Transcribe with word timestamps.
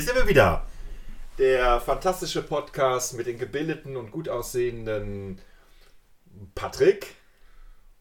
Hier 0.00 0.06
sind 0.06 0.16
wir 0.16 0.28
wieder. 0.28 0.64
Der 1.36 1.78
fantastische 1.78 2.40
Podcast 2.40 3.12
mit 3.18 3.26
den 3.26 3.38
gebildeten 3.38 3.98
und 3.98 4.10
gut 4.10 4.30
aussehenden 4.30 5.38
Patrick. 6.54 7.16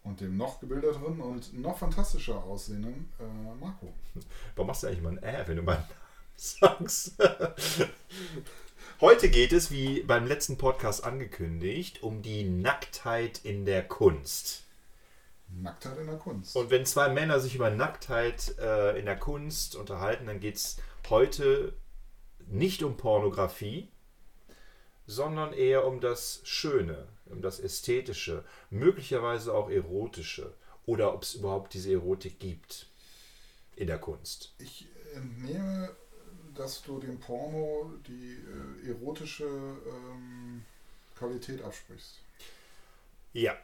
Und 0.04 0.21
dem 0.21 0.38
noch 0.38 0.61
gebildeteren 0.61 1.20
und 1.20 1.54
noch 1.59 1.77
fantastischer 1.77 2.41
aussehenden 2.41 3.11
äh, 3.20 3.59
Marco. 3.59 3.93
Warum 4.56 4.68
machst 4.68 4.83
du 4.83 4.87
eigentlich 4.87 5.01
mal 5.01 5.09
ein 5.09 5.23
Äh, 5.23 5.43
wenn 5.46 5.57
du 5.57 5.61
meinen 5.61 5.83
Namen 6.61 6.87
sagst? 6.87 7.15
Heute 9.01 9.29
geht 9.29 9.51
es, 9.51 9.70
wie 9.70 10.01
beim 10.04 10.25
letzten 10.25 10.57
Podcast 10.57 11.04
angekündigt, 11.04 12.01
um 12.01 12.21
die 12.21 12.45
Nacktheit 12.45 13.42
in 13.43 13.65
der 13.65 13.86
Kunst. 13.86 14.64
Nacktheit 15.50 15.97
in 15.97 16.07
der 16.07 16.18
Kunst. 16.18 16.56
Und 16.56 16.70
wenn 16.70 16.86
zwei 16.86 17.09
Männer 17.09 17.42
sich 17.42 17.56
über 17.56 17.70
Nacktheit 17.70 18.56
äh, 18.57 18.97
in 18.97 19.06
der 19.06 19.18
Kunst 19.18 19.75
unterhalten, 19.75 20.28
dann 20.28 20.39
geht 20.39 20.56
es 20.56 20.78
heute 21.09 21.73
nicht 22.49 22.83
um 22.83 22.97
Pornografie, 22.97 23.89
sondern 25.07 25.53
eher 25.53 25.85
um 25.85 26.01
das 26.01 26.41
Schöne, 26.43 27.07
um 27.25 27.41
das 27.41 27.59
Ästhetische, 27.59 28.43
möglicherweise 28.69 29.53
auch 29.53 29.69
Erotische 29.69 30.53
oder 30.85 31.13
ob 31.13 31.23
es 31.23 31.35
überhaupt 31.35 31.73
diese 31.73 31.91
Erotik 31.91 32.39
gibt 32.39 32.88
in 33.75 33.88
der 33.88 33.99
Kunst. 33.99 34.53
Ich 34.59 34.88
entnehme, 35.16 35.89
dass 36.56 36.81
du 36.81 37.00
dem 37.00 37.19
Porno 37.19 37.94
die 38.08 38.38
äh, 38.86 38.89
erotische 38.89 39.45
ähm, 39.45 40.63
Qualität 41.16 41.63
absprichst. 41.63 42.19
Ja, 43.34 43.56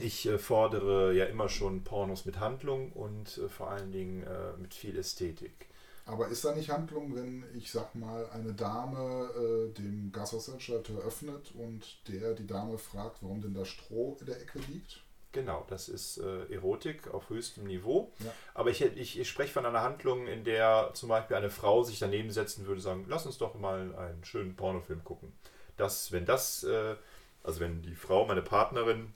ich 0.00 0.26
äh, 0.26 0.38
fordere 0.38 1.14
ja 1.14 1.26
immer 1.26 1.48
schon 1.48 1.84
Pornos 1.84 2.24
mit 2.24 2.40
Handlung 2.40 2.92
und 2.92 3.38
äh, 3.38 3.48
vor 3.48 3.70
allen 3.70 3.92
Dingen 3.92 4.22
äh, 4.24 4.56
mit 4.58 4.74
viel 4.74 4.98
Ästhetik. 4.98 5.68
Aber 6.04 6.28
ist 6.28 6.44
da 6.44 6.54
nicht 6.54 6.70
Handlung, 6.70 7.14
wenn 7.14 7.44
ich 7.54 7.70
sag 7.70 7.94
mal 7.94 8.28
eine 8.30 8.52
Dame 8.54 9.30
äh, 9.36 9.72
dem 9.72 10.10
Gaswasserinstallateur 10.12 11.00
öffnet 11.02 11.52
und 11.54 11.96
der 12.08 12.34
die 12.34 12.46
Dame 12.46 12.76
fragt, 12.78 13.22
warum 13.22 13.40
denn 13.40 13.54
da 13.54 13.64
Stroh 13.64 14.16
in 14.20 14.26
der 14.26 14.40
Ecke 14.40 14.58
liegt? 14.68 15.02
Genau, 15.32 15.64
das 15.70 15.88
ist 15.88 16.18
äh, 16.18 16.52
Erotik 16.52 17.08
auf 17.14 17.30
höchstem 17.30 17.64
Niveau. 17.64 18.12
Ja. 18.18 18.32
Aber 18.52 18.70
ich, 18.70 18.82
ich, 18.82 19.18
ich 19.18 19.28
spreche 19.28 19.52
von 19.52 19.64
einer 19.64 19.80
Handlung, 19.80 20.26
in 20.26 20.44
der 20.44 20.90
zum 20.92 21.08
Beispiel 21.08 21.36
eine 21.36 21.48
Frau 21.48 21.82
sich 21.82 21.98
daneben 21.98 22.30
setzen 22.30 22.66
würde, 22.66 22.82
sagen, 22.82 23.06
lass 23.08 23.24
uns 23.24 23.38
doch 23.38 23.54
mal 23.54 23.94
einen 23.94 24.24
schönen 24.24 24.54
Pornofilm 24.56 25.02
gucken. 25.04 25.32
Das, 25.78 26.12
wenn 26.12 26.26
das, 26.26 26.64
äh, 26.64 26.96
also 27.42 27.60
wenn 27.60 27.80
die 27.80 27.94
Frau, 27.94 28.26
meine 28.26 28.42
Partnerin, 28.42 29.14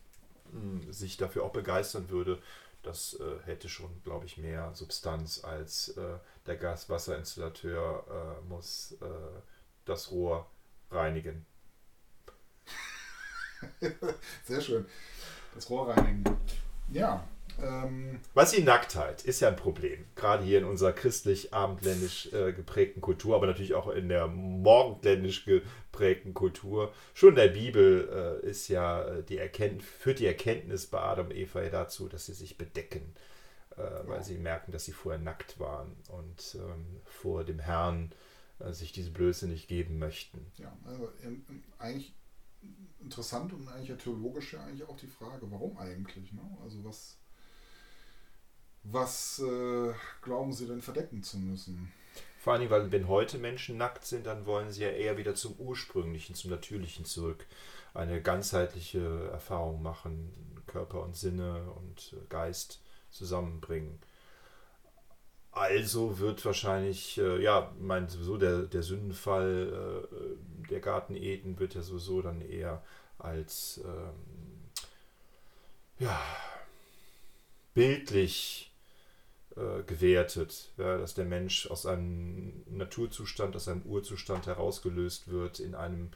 mh, 0.52 0.90
sich 0.90 1.18
dafür 1.18 1.44
auch 1.44 1.52
begeistern 1.52 2.08
würde, 2.08 2.38
das 2.86 3.18
äh, 3.20 3.44
hätte 3.44 3.68
schon, 3.68 4.02
glaube 4.04 4.26
ich, 4.26 4.38
mehr 4.38 4.72
Substanz 4.74 5.42
als 5.42 5.88
äh, 5.96 6.18
der 6.46 6.56
Gaswasserinstallateur 6.56 8.38
äh, 8.44 8.48
muss 8.48 8.92
äh, 9.00 9.40
das 9.84 10.10
Rohr 10.12 10.46
reinigen. 10.90 11.44
Sehr 14.44 14.60
schön. 14.60 14.86
Das 15.54 15.68
Rohr 15.68 15.88
reinigen. 15.88 16.24
Ja. 16.88 17.26
Ähm, 17.62 18.20
Was 18.34 18.52
die 18.52 18.62
Nacktheit 18.62 19.24
ist 19.24 19.40
ja 19.40 19.48
ein 19.48 19.56
Problem, 19.56 20.04
gerade 20.14 20.44
hier 20.44 20.58
in 20.58 20.64
unserer 20.64 20.92
christlich-abendländisch 20.92 22.32
äh, 22.32 22.52
geprägten 22.52 23.00
Kultur, 23.00 23.36
aber 23.36 23.46
natürlich 23.46 23.74
auch 23.74 23.88
in 23.88 24.08
der 24.08 24.26
morgendländisch 24.26 25.44
geprägten 25.44 26.34
Kultur. 26.34 26.92
Schon 27.14 27.30
in 27.30 27.36
der 27.36 27.48
Bibel 27.48 28.40
äh, 28.44 28.46
ist 28.46 28.68
ja 28.68 29.02
äh, 29.04 29.22
die 29.22 29.38
Erkenntnis, 29.38 29.86
führt 29.86 30.18
die 30.18 30.26
Erkenntnis 30.26 30.86
bei 30.86 31.00
Adam 31.00 31.26
und 31.26 31.36
Eva 31.36 31.62
ja 31.62 31.70
dazu, 31.70 32.08
dass 32.08 32.26
sie 32.26 32.34
sich 32.34 32.58
bedecken, 32.58 33.14
äh, 33.76 33.82
weil 34.04 34.22
sie 34.22 34.38
merken, 34.38 34.72
dass 34.72 34.84
sie 34.84 34.92
vorher 34.92 35.20
nackt 35.20 35.58
waren 35.58 35.96
und 36.08 36.56
ähm, 36.60 37.00
vor 37.04 37.44
dem 37.44 37.58
Herrn 37.58 38.12
äh, 38.58 38.72
sich 38.72 38.92
diese 38.92 39.10
Blöße 39.10 39.46
nicht 39.46 39.68
geben 39.68 39.98
möchten. 39.98 40.46
ja, 40.56 40.76
also 40.84 41.08
in, 41.22 41.44
in, 41.48 41.62
eigentlich 41.78 42.14
interessant 43.00 43.52
und 43.52 43.68
eigentlich 43.68 43.88
ja 43.88 43.96
theologisch 43.96 44.54
ja 44.54 44.64
eigentlich 44.64 44.88
auch 44.88 44.96
die 44.96 45.06
Frage, 45.06 45.50
warum 45.50 45.76
eigentlich? 45.78 46.32
Ne? 46.32 46.42
Also 46.62 46.84
was, 46.84 47.18
was 48.90 49.40
äh, 49.40 49.92
glauben 50.22 50.52
sie 50.52 50.66
denn 50.66 50.82
verdecken 50.82 51.22
zu 51.22 51.38
müssen? 51.38 51.92
Vor 52.38 52.52
allem, 52.52 52.70
weil 52.70 52.92
wenn 52.92 53.08
heute 53.08 53.38
Menschen 53.38 53.76
nackt 53.76 54.04
sind, 54.04 54.26
dann 54.26 54.46
wollen 54.46 54.70
sie 54.70 54.82
ja 54.82 54.90
eher 54.90 55.16
wieder 55.16 55.34
zum 55.34 55.54
Ursprünglichen, 55.54 56.34
zum 56.34 56.50
Natürlichen 56.50 57.04
zurück. 57.04 57.44
Eine 57.92 58.22
ganzheitliche 58.22 59.30
Erfahrung 59.32 59.82
machen, 59.82 60.32
Körper 60.66 61.02
und 61.02 61.16
Sinne 61.16 61.72
und 61.72 62.12
äh, 62.12 62.24
Geist 62.28 62.80
zusammenbringen. 63.10 63.98
Also 65.50 66.18
wird 66.18 66.44
wahrscheinlich, 66.44 67.18
äh, 67.18 67.42
ja, 67.42 67.72
mein 67.80 68.08
sowieso 68.08 68.36
der, 68.36 68.62
der 68.62 68.82
Sündenfall 68.82 70.06
äh, 70.12 70.68
der 70.70 70.80
Garten 70.80 71.16
Eden 71.16 71.58
wird 71.58 71.74
ja 71.74 71.82
sowieso 71.82 72.20
dann 72.20 72.42
eher 72.42 72.84
als 73.18 73.80
ähm, 73.84 74.70
ja, 75.98 76.20
bildlich 77.72 78.70
äh, 79.56 79.82
gewertet, 79.84 80.72
ja, 80.76 80.98
dass 80.98 81.14
der 81.14 81.24
Mensch 81.24 81.66
aus 81.70 81.86
einem 81.86 82.62
Naturzustand, 82.68 83.56
aus 83.56 83.68
einem 83.68 83.82
Urzustand 83.82 84.46
herausgelöst 84.46 85.28
wird 85.28 85.60
in 85.60 85.74
einem 85.74 86.10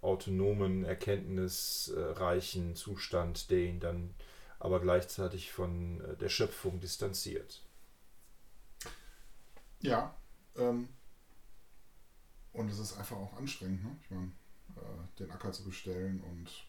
autonomen, 0.00 0.84
erkenntnisreichen 0.84 2.76
Zustand, 2.76 3.50
der 3.50 3.60
ihn 3.60 3.80
dann 3.80 4.14
aber 4.60 4.80
gleichzeitig 4.80 5.50
von 5.50 6.00
äh, 6.00 6.16
der 6.16 6.28
Schöpfung 6.28 6.80
distanziert. 6.80 7.62
Ja, 9.80 10.14
ähm, 10.56 10.88
und 12.52 12.68
es 12.68 12.78
ist 12.78 12.96
einfach 12.96 13.16
auch 13.16 13.36
anstrengend, 13.36 13.84
ne? 13.84 13.96
Ich 14.02 14.10
meine, 14.10 14.32
äh, 14.76 15.18
den 15.18 15.30
Acker 15.30 15.52
zu 15.52 15.64
bestellen 15.64 16.20
und 16.22 16.67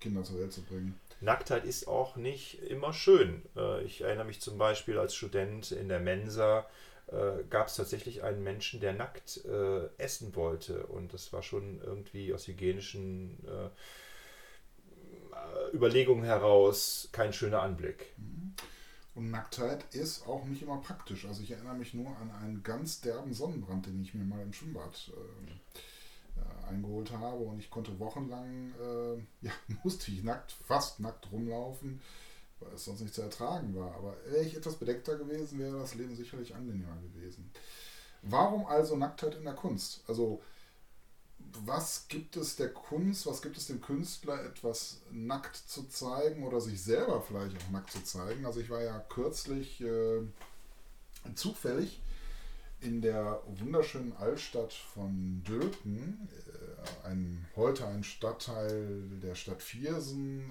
Kinder 0.00 0.24
zur 0.24 0.40
Welt 0.40 0.52
zu 0.52 0.62
bringen. 0.62 0.98
Nacktheit 1.20 1.64
ist 1.64 1.86
auch 1.86 2.16
nicht 2.16 2.62
immer 2.62 2.92
schön. 2.92 3.42
Äh, 3.56 3.84
Ich 3.84 4.00
erinnere 4.00 4.24
mich 4.24 4.40
zum 4.40 4.58
Beispiel 4.58 4.98
als 4.98 5.14
Student 5.14 5.72
in 5.72 5.88
der 5.88 6.00
Mensa 6.00 6.66
äh, 7.08 7.44
gab 7.50 7.68
es 7.68 7.76
tatsächlich 7.76 8.22
einen 8.22 8.42
Menschen, 8.42 8.80
der 8.80 8.94
nackt 8.94 9.44
äh, 9.44 9.86
essen 9.98 10.34
wollte. 10.34 10.86
Und 10.86 11.12
das 11.12 11.32
war 11.32 11.42
schon 11.42 11.80
irgendwie 11.82 12.32
aus 12.32 12.46
hygienischen 12.46 13.38
Überlegungen 15.72 16.24
heraus 16.24 17.08
kein 17.12 17.32
schöner 17.32 17.62
Anblick. 17.62 18.14
Und 19.14 19.30
Nacktheit 19.30 19.84
ist 19.92 20.26
auch 20.26 20.44
nicht 20.44 20.62
immer 20.62 20.78
praktisch. 20.78 21.26
Also 21.26 21.42
ich 21.42 21.50
erinnere 21.50 21.74
mich 21.74 21.94
nur 21.94 22.16
an 22.16 22.30
einen 22.30 22.62
ganz 22.62 23.00
derben 23.00 23.34
Sonnenbrand, 23.34 23.86
den 23.86 24.02
ich 24.02 24.14
mir 24.14 24.24
mal 24.24 24.40
im 24.40 24.52
Schwimmbad 24.52 25.12
äh, 25.14 25.50
eingeholt 26.70 27.12
habe. 27.12 27.44
Und 27.44 27.58
ich 27.58 27.70
konnte 27.70 27.98
wochenlang, 27.98 28.72
äh, 28.80 29.16
ja, 29.46 29.52
musste 29.84 30.10
ich 30.10 30.22
nackt, 30.22 30.52
fast 30.52 31.00
nackt 31.00 31.30
rumlaufen, 31.30 32.00
weil 32.60 32.72
es 32.74 32.84
sonst 32.84 33.00
nicht 33.00 33.14
zu 33.14 33.22
ertragen 33.22 33.74
war. 33.74 33.94
Aber 33.94 34.16
wäre 34.26 34.44
ich 34.44 34.56
etwas 34.56 34.76
bedeckter 34.76 35.16
gewesen, 35.16 35.58
wäre 35.58 35.78
das 35.78 35.94
Leben 35.94 36.14
sicherlich 36.16 36.54
angenehmer 36.54 36.96
gewesen. 37.02 37.50
Warum 38.22 38.66
also 38.66 38.96
Nacktheit 38.96 39.34
in 39.34 39.44
der 39.44 39.54
Kunst? 39.54 40.02
Also 40.06 40.42
was 41.64 42.06
gibt 42.08 42.36
es 42.36 42.56
der 42.56 42.72
Kunst, 42.72 43.26
was 43.26 43.42
gibt 43.42 43.56
es 43.56 43.66
dem 43.66 43.80
Künstler, 43.80 44.44
etwas 44.44 45.00
nackt 45.10 45.56
zu 45.56 45.84
zeigen 45.88 46.44
oder 46.44 46.60
sich 46.60 46.82
selber 46.82 47.22
vielleicht 47.22 47.56
auch 47.56 47.70
nackt 47.70 47.90
zu 47.90 48.02
zeigen? 48.04 48.46
Also 48.46 48.60
ich 48.60 48.70
war 48.70 48.82
ja 48.82 48.98
kürzlich 49.08 49.80
äh, 49.80 50.20
zufällig 51.34 52.00
in 52.80 53.02
der 53.02 53.42
wunderschönen 53.46 54.14
Altstadt 54.16 54.72
von 54.72 55.42
Döken, 55.46 56.28
äh, 57.04 57.06
ein, 57.08 57.46
heute 57.56 57.86
ein 57.86 58.02
Stadtteil 58.02 59.02
der 59.22 59.34
Stadt 59.34 59.62
Viersen 59.62 60.50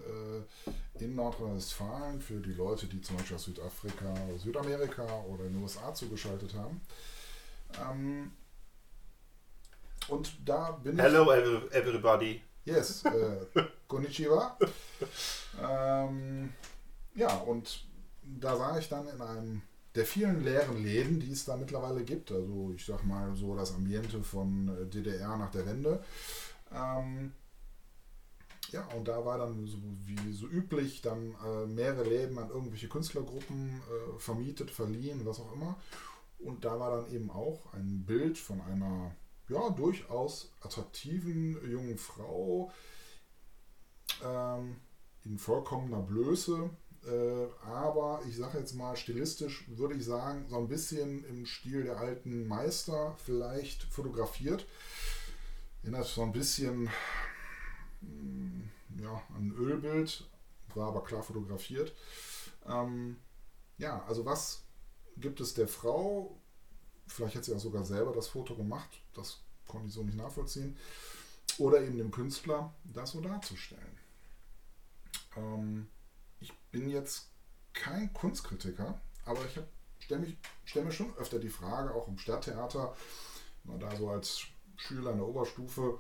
äh, 0.98 1.04
in 1.04 1.16
Nordrhein-Westfalen 1.16 2.22
für 2.22 2.40
die 2.40 2.54
Leute, 2.54 2.86
die 2.88 3.02
zum 3.02 3.18
Beispiel 3.18 3.36
aus 3.36 3.46
Südafrika, 3.46 4.14
Südamerika 4.38 5.22
oder 5.24 5.46
in 5.46 5.54
den 5.54 5.64
USA 5.64 5.94
zugeschaltet 5.94 6.54
haben. 6.54 6.82
Ähm, 7.90 8.32
und 10.08 10.32
da 10.48 10.72
bin 10.72 10.96
ich. 10.98 11.02
Hello 11.02 11.32
every- 11.32 11.70
everybody. 11.72 12.42
Yes, 12.66 13.04
äh, 13.06 13.46
Konnichiwa. 13.88 14.58
ähm, 15.64 16.54
ja, 17.16 17.36
und 17.38 17.86
da 18.24 18.56
sah 18.56 18.78
ich 18.78 18.88
dann 18.90 19.08
in 19.08 19.20
einem 19.22 19.62
der 19.96 20.06
vielen 20.06 20.44
leeren 20.44 20.84
Läden, 20.84 21.20
die 21.20 21.32
es 21.32 21.46
da 21.46 21.56
mittlerweile 21.58 22.04
gibt, 22.04 22.32
also 22.32 22.72
ich 22.76 22.86
sag 22.86 23.04
mal 23.06 23.36
so 23.36 23.56
das 23.56 23.74
Ambiente 23.74 24.24
von 24.24 24.68
äh, 24.68 24.86
DDR 24.86 25.38
nach 25.38 25.52
der 25.52 25.66
Wende. 25.66 26.04
Ähm, 26.72 27.34
ja, 28.72 28.86
und 28.96 29.08
da 29.08 29.26
war 29.26 29.40
dann 29.40 29.66
so 29.66 29.78
wie 30.06 30.32
so 30.32 30.48
üblich 30.48 31.02
dann 31.02 31.36
äh, 31.44 31.66
mehrere 31.66 32.04
Läden 32.04 32.38
an 32.38 32.50
irgendwelche 32.50 32.88
Künstlergruppen 32.88 33.82
äh, 33.82 34.20
vermietet, 34.20 34.70
verliehen, 34.70 35.26
was 35.26 35.40
auch 35.40 35.54
immer. 35.54 35.76
Und 36.38 36.64
da 36.66 36.80
war 36.80 37.02
dann 37.02 37.12
eben 37.12 37.32
auch 37.32 37.74
ein 37.74 38.06
Bild 38.06 38.38
von 38.38 38.62
einer 38.62 39.16
ja, 39.50 39.70
durchaus 39.72 40.52
attraktiven 40.62 41.58
jungen 41.70 41.98
Frau 41.98 42.72
ähm, 44.24 44.76
in 45.26 45.38
vollkommener 45.40 46.02
Blöße, 46.02 46.70
äh, 47.06 47.48
aber 47.66 48.22
ich 48.28 48.36
sage 48.36 48.60
jetzt 48.60 48.74
mal 48.74 48.96
stilistisch, 48.96 49.66
würde 49.70 49.96
ich 49.96 50.06
sagen, 50.06 50.46
so 50.50 50.58
ein 50.58 50.68
bisschen 50.68 51.24
im 51.26 51.46
Stil 51.46 51.84
der 51.84 51.98
alten 51.98 52.48
Meister 52.48 53.16
vielleicht 53.26 53.84
fotografiert. 53.84 54.66
Erinnert 55.82 56.08
so 56.08 56.24
ein 56.24 56.34
bisschen 56.34 56.90
mm, 58.02 58.62
ja, 59.02 59.22
ein 59.38 59.54
Ölbild, 59.58 60.28
war 60.76 60.90
aber 60.90 61.04
klar 61.04 61.24
fotografiert. 61.24 61.94
Ähm, 62.68 63.18
ja, 63.78 64.04
also 64.08 64.26
was 64.26 64.64
gibt 65.18 65.40
es 65.40 65.54
der 65.54 65.68
Frau? 65.68 66.38
Vielleicht 67.08 67.38
hat 67.38 67.46
sie 67.46 67.56
auch 67.56 67.60
sogar 67.60 67.86
selber 67.86 68.12
das 68.14 68.28
Foto 68.28 68.56
gemacht, 68.56 68.90
das 69.14 69.40
konnte 69.68 69.88
ich 69.88 69.94
so 69.94 70.04
nicht 70.04 70.18
nachvollziehen. 70.18 70.78
Oder 71.58 71.82
eben 71.82 71.98
dem 71.98 72.12
Künstler, 72.12 72.74
das 72.84 73.12
so 73.12 73.22
darzustellen. 73.22 73.98
Ähm, 75.36 75.88
bin 76.72 76.90
jetzt 76.90 77.32
kein 77.74 78.12
Kunstkritiker, 78.14 79.00
aber 79.26 79.40
ich 79.46 79.60
stelle 80.04 80.38
stell 80.66 80.84
mir 80.84 80.92
schon 80.92 81.16
öfter 81.18 81.40
die 81.40 81.50
Frage, 81.50 81.94
auch 81.94 82.08
im 82.08 82.18
Stadttheater, 82.18 82.96
man 83.64 83.80
da 83.80 83.96
so 83.96 84.10
als 84.10 84.44
Schüler 84.78 85.12
in 85.12 85.18
der 85.18 85.28
Oberstufe 85.28 86.00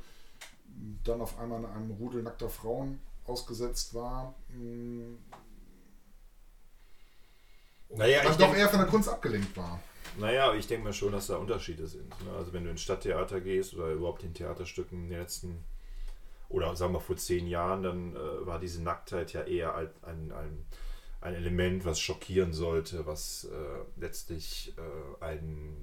dann 1.03 1.21
auf 1.21 1.37
einmal 1.39 1.59
in 1.59 1.65
einem 1.65 1.91
Rudel 1.91 2.23
nackter 2.23 2.49
Frauen 2.49 3.01
ausgesetzt 3.25 3.93
war, 3.93 4.35
hm, 4.49 5.19
naja, 7.89 8.21
was 8.23 8.37
doch 8.37 8.55
eher 8.55 8.69
von 8.69 8.79
der 8.79 8.87
Kunst 8.87 9.09
abgelenkt 9.09 9.55
war. 9.57 9.81
Naja, 10.17 10.53
ich 10.53 10.67
denke 10.67 10.85
mal 10.85 10.93
schon, 10.93 11.11
dass 11.11 11.27
da 11.27 11.37
Unterschiede 11.37 11.87
sind. 11.87 12.13
Also 12.37 12.53
wenn 12.53 12.63
du 12.63 12.69
ins 12.69 12.81
Stadttheater 12.81 13.41
gehst 13.41 13.73
oder 13.73 13.91
überhaupt 13.91 14.23
in 14.23 14.33
Theaterstücken 14.33 15.03
in 15.03 15.09
den 15.09 15.19
letzten, 15.19 15.63
oder 16.49 16.75
sagen 16.75 16.93
wir 16.93 16.99
vor 16.99 17.15
zehn 17.15 17.47
Jahren, 17.47 17.83
dann 17.83 18.15
äh, 18.15 18.45
war 18.45 18.59
diese 18.59 18.81
Nacktheit 18.83 19.33
ja 19.33 19.43
eher 19.43 19.75
ein, 19.75 20.31
ein, 20.31 20.65
ein, 21.21 21.33
Element, 21.35 21.85
was 21.85 21.99
schockieren 21.99 22.53
sollte, 22.53 23.05
was 23.05 23.45
äh, 23.45 23.99
letztlich 24.01 24.73
äh, 24.77 25.23
ein 25.23 25.75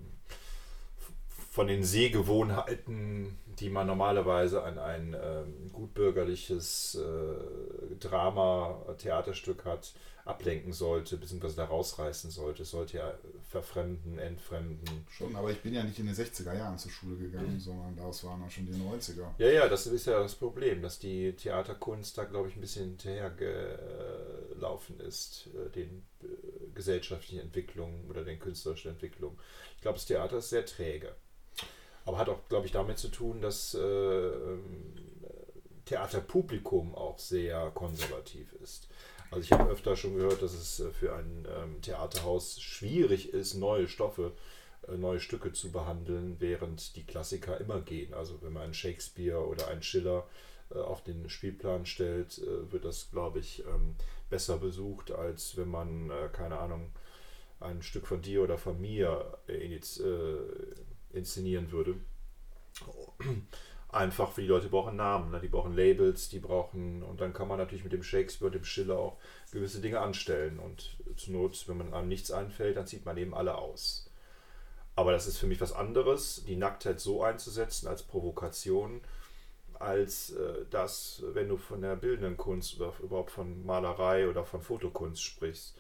von 1.57 1.69
den 1.69 1.85
Sehgewohnheiten, 1.85 3.39
die 3.59 3.71
man 3.71 3.87
normalerweise 3.87 4.63
an 4.63 4.79
ein 4.79 5.17
ähm, 5.21 5.73
gutbürgerliches 5.73 6.97
äh, 6.97 7.97
Drama, 7.99 8.95
Theaterstück 8.99 9.65
hat, 9.65 9.95
ablenken 10.27 10.73
sollte, 10.73 11.17
beziehungsweise 11.17 11.57
da 11.57 11.65
rausreißen 11.67 12.33
sollte. 12.33 12.65
Es 12.65 12.73
sollte 12.73 12.97
ja 12.99 13.15
verfremden, 13.49 14.19
entfremden. 14.19 15.07
Schon, 15.09 15.37
aber 15.37 15.53
ich 15.53 15.61
bin 15.61 15.73
ja 15.73 15.85
nicht 15.85 16.01
in 16.01 16.07
den 16.07 16.17
60er 16.17 16.53
Jahren 16.53 16.77
zur 16.79 16.91
Schule 16.91 17.17
gegangen, 17.17 17.55
mhm. 17.55 17.61
sondern 17.61 17.97
das 17.97 18.25
waren 18.25 18.41
dann 18.41 18.51
schon 18.51 18.67
die 18.67 18.73
90er. 18.73 19.29
Ja, 19.39 19.47
ja, 19.47 19.69
das 19.69 19.87
ist 19.87 20.07
ja 20.07 20.19
das 20.19 20.35
Problem, 20.35 20.83
dass 20.83 20.99
die 20.99 21.33
Theaterkunst 21.33 22.19
da, 22.19 22.25
glaube 22.25 22.49
ich, 22.49 22.57
ein 22.57 22.61
bisschen 22.61 22.89
hinterhergelaufen 22.89 24.99
ist, 24.99 25.49
äh, 25.55 25.71
den 25.71 26.03
äh, 26.23 26.27
gesellschaftlichen 26.75 27.43
Entwicklungen 27.43 28.11
oder 28.11 28.25
den 28.25 28.41
künstlerischen 28.41 28.91
Entwicklungen. 28.91 29.39
Ich 29.77 29.83
glaube, 29.83 29.99
das 29.99 30.07
Theater 30.07 30.39
ist 30.39 30.51
sehr 30.51 30.67
träge. 30.67 31.15
Aber 32.07 32.19
hat 32.19 32.29
auch, 32.29 32.39
glaube 32.49 32.67
ich, 32.67 32.73
damit 32.73 32.99
zu 32.99 33.09
tun, 33.09 33.43
dass 33.43 33.75
äh, 33.75 33.79
ähm, 33.81 34.95
Theaterpublikum 35.85 36.95
auch 36.95 37.19
sehr 37.19 37.71
konservativ 37.75 38.53
ist. 38.63 38.89
Also 39.31 39.43
ich 39.43 39.53
habe 39.53 39.71
öfter 39.71 39.97
schon 39.97 40.17
gehört, 40.17 40.41
dass 40.41 40.55
es 40.55 40.81
äh, 40.81 40.91
für 40.91 41.15
ein 41.15 41.47
ähm, 41.57 41.83
Theaterhaus 41.83 42.61
schwierig 42.61 43.35
ist, 43.35 43.55
neue 43.55 43.89
Stoffe, 43.89 44.33
äh, 44.89 44.97
neue 44.97 45.21
Stücke 45.21 45.53
zu 45.53 45.73
behandeln, 45.73 46.37
während 46.39 46.97
die 46.97 47.05
Klassiker 47.05 47.61
immer 47.61 47.81
gehen. 47.81 48.15
Also 48.15 48.41
wenn 48.41 48.53
man 48.53 48.63
einen 48.63 48.75
Shakespeare 48.75 49.47
oder 49.47 49.69
einen 49.69 49.83
Schiller 49.83 50.27
äh, 50.71 50.79
auf 50.79 51.03
den 51.03 51.29
Spielplan 51.29 51.87
stellt, 51.87 52.39
äh, 52.39 52.73
wird 52.73 52.85
das, 52.85 53.11
glaube 53.11 53.41
ich, 53.41 53.65
ähm, 53.67 53.97
besser 54.31 54.59
besucht, 54.59 55.11
als 55.11 55.57
wenn 55.57 55.69
man, 55.69 56.11
äh, 56.11 56.29
keine 56.33 56.59
Ahnung, 56.59 56.91
ein 57.61 57.83
Stück 57.83 58.07
von 58.07 58.23
dir 58.23 58.43
oder 58.43 58.59
von 58.59 58.81
mir 58.81 59.39
äh, 59.49 59.81
inszenieren 61.17 61.73
würde. 61.73 61.97
Einfach 63.89 64.33
für 64.33 64.43
die 64.43 64.49
Leute 64.49 64.69
brauchen 64.69 64.97
Namen, 64.97 65.31
ne? 65.31 65.41
die 65.41 65.49
brauchen 65.49 65.75
Labels, 65.75 66.29
die 66.29 66.41
brauchen, 66.41 67.03
und 67.03 67.21
dann 67.21 67.33
kann 67.33 67.49
man 67.49 67.59
natürlich 67.59 67.85
mit 67.85 67.93
dem 67.93 68.03
Shakespeare 68.03 68.47
und 68.47 68.55
dem 68.55 68.65
Schiller 68.65 68.99
auch 68.99 69.17
gewisse 69.53 69.81
Dinge 69.81 70.01
anstellen. 70.01 70.59
Und 70.59 70.99
zur 71.17 71.33
Not, 71.33 71.67
wenn 71.69 71.79
man 71.79 71.95
einem 71.95 72.09
nichts 72.09 72.31
einfällt, 72.31 72.77
dann 72.77 72.87
zieht 72.87 73.07
man 73.07 73.17
eben 73.17 73.35
alle 73.35 73.57
aus. 73.57 74.11
Aber 74.97 75.13
das 75.13 75.27
ist 75.27 75.39
für 75.39 75.47
mich 75.47 75.61
was 75.61 75.73
anderes, 75.73 76.45
die 76.47 76.57
Nacktheit 76.57 77.01
so 77.01 77.23
einzusetzen 77.23 77.87
als 77.87 78.03
Provokation, 78.03 79.03
als 79.75 80.31
äh, 80.31 80.65
das, 80.71 81.23
wenn 81.33 81.49
du 81.49 81.59
von 81.59 81.83
der 81.83 81.97
bildenden 81.97 82.37
Kunst 82.37 82.81
oder 82.81 82.93
überhaupt 83.03 83.31
von 83.31 83.65
Malerei 83.65 84.29
oder 84.29 84.45
von 84.45 84.63
Fotokunst 84.63 85.23
sprichst. 85.23 85.77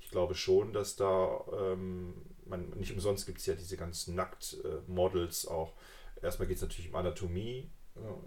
Ich 0.00 0.10
glaube 0.10 0.34
schon, 0.34 0.72
dass 0.72 0.96
da 0.96 1.44
ähm, 1.52 2.14
man, 2.48 2.70
nicht 2.70 2.92
umsonst 2.92 3.26
gibt 3.26 3.38
es 3.38 3.46
ja 3.46 3.54
diese 3.54 3.76
ganzen 3.76 4.14
Nacktmodels 4.14 5.44
äh, 5.44 5.48
auch. 5.48 5.74
Erstmal 6.22 6.48
geht 6.48 6.56
es 6.56 6.62
natürlich 6.62 6.88
um 6.90 6.96
Anatomie. 6.96 7.70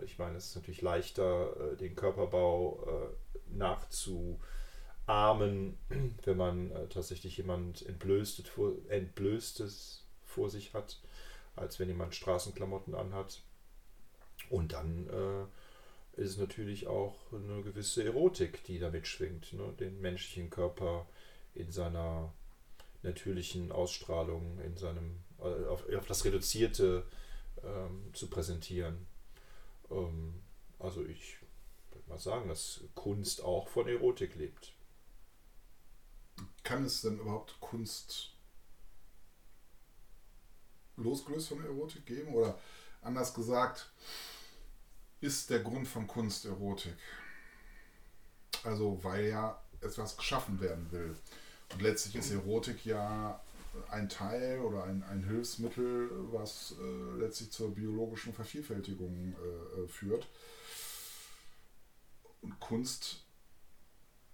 Ich 0.04 0.18
meine, 0.18 0.38
es 0.38 0.48
ist 0.48 0.56
natürlich 0.56 0.82
leichter, 0.82 1.74
äh, 1.74 1.78
den 1.78 1.96
Körperbau 1.96 2.88
äh, 2.88 3.10
nachzuahmen, 3.56 5.78
wenn 6.24 6.38
man 6.38 6.72
tatsächlich 6.90 7.38
jemand 7.38 7.86
Entblößtes 7.86 8.48
vor, 8.48 8.74
Entblößtes 8.90 10.08
vor 10.24 10.50
sich 10.50 10.74
hat, 10.74 11.02
als 11.56 11.80
wenn 11.80 11.88
jemand 11.88 12.16
Straßenklamotten 12.16 12.96
anhat. 12.96 13.44
Und 14.50 14.74
dann 14.74 15.08
äh, 15.10 16.22
ist 16.22 16.32
es 16.32 16.38
natürlich 16.38 16.88
auch 16.88 17.16
eine 17.32 17.62
gewisse 17.62 18.04
Erotik, 18.04 18.64
die 18.64 18.80
damit 18.80 19.08
schwingt, 19.08 19.54
ne? 19.54 19.74
den 19.80 20.02
menschlichen 20.02 20.50
Körper 20.50 21.08
in 21.54 21.72
seiner 21.72 22.34
natürlichen 23.02 23.72
Ausstrahlung 23.72 24.60
in 24.60 24.78
seinem, 24.78 25.24
äh, 25.40 25.66
auf, 25.66 25.84
auf 25.90 26.06
das 26.06 26.26
Reduzierte 26.26 27.06
ähm, 27.64 28.12
zu 28.14 28.30
präsentieren. 28.30 29.08
Ähm, 29.90 30.42
also 30.80 31.04
ich 31.06 31.38
würde 31.92 32.10
mal 32.10 32.20
sagen, 32.20 32.48
dass 32.48 32.82
Kunst 32.96 33.44
auch 33.44 33.68
von 33.68 33.88
Erotik 33.88 34.36
lebt. 34.36 34.74
Kann 36.64 36.86
es 36.86 37.02
denn 37.02 37.20
überhaupt 37.20 37.60
Kunst 37.60 38.36
losgelöst 40.96 41.50
von 41.50 41.64
Erotik 41.64 42.06
geben? 42.06 42.34
Oder 42.34 42.58
anders 43.02 43.34
gesagt, 43.34 43.92
ist 45.22 45.50
der 45.50 45.60
Grund 45.60 45.88
von 45.88 46.08
Kunst 46.08 46.46
Erotik? 46.46 46.98
Also 48.64 49.04
weil 49.04 49.28
ja 49.28 49.62
etwas 49.82 50.18
geschaffen 50.18 50.60
werden 50.60 50.92
will. 50.92 51.16
Und 51.74 51.82
letztlich 51.82 52.16
ist 52.16 52.32
Erotik 52.32 52.86
ja 52.86 53.40
ein 53.90 54.10
Teil 54.10 54.60
oder 54.60 54.84
ein, 54.84 55.04
ein 55.04 55.24
Hilfsmittel, 55.24 56.10
was 56.32 56.76
äh, 56.80 57.20
letztlich 57.20 57.52
zur 57.52 57.74
biologischen 57.74 58.34
Vervielfältigung 58.34 59.34
äh, 59.34 59.82
äh 59.82 59.88
führt. 59.88 60.28
Und 62.42 62.60
Kunst 62.60 63.24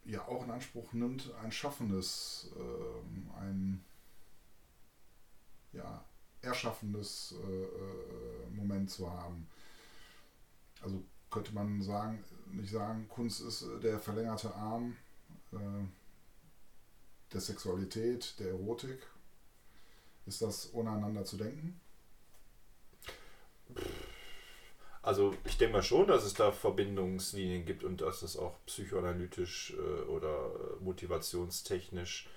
ja 0.06 0.28
auch 0.28 0.44
in 0.44 0.52
Anspruch 0.52 0.94
nimmt, 0.94 1.34
ein 1.44 1.52
schaffendes, 1.52 2.52
äh, 2.56 3.40
ein 3.42 3.84
ja, 5.74 6.06
erschaffendes 6.42 7.36
äh, 7.44 7.64
äh, 7.64 8.50
Moment 8.52 8.90
zu 8.90 9.12
haben. 9.12 9.48
Also 10.82 11.04
könnte 11.32 11.54
man 11.54 11.82
sagen, 11.82 12.24
nicht 12.52 12.72
sagen, 12.72 13.10
Kunst 13.10 13.42
ist 13.42 13.66
der 13.84 14.00
verlängerte 14.00 14.54
Arm 14.56 14.96
der 17.34 17.42
Sexualität, 17.42 18.40
der 18.40 18.50
Erotik? 18.50 19.00
Ist 20.26 20.42
das 20.42 20.74
ohne 20.74 20.92
einander 20.92 21.24
zu 21.26 21.38
denken? 21.38 21.80
Also 25.02 25.36
ich 25.46 25.58
denke 25.58 25.74
mal 25.74 25.84
schon, 25.84 26.08
dass 26.08 26.24
es 26.24 26.34
da 26.34 26.52
Verbindungslinien 26.52 27.66
gibt 27.66 27.84
und 27.84 28.02
dass 28.02 28.22
das 28.22 28.38
auch 28.38 28.56
psychoanalytisch 28.66 29.76
äh, 29.78 30.10
oder 30.10 30.50
motivationstechnisch 30.80 32.28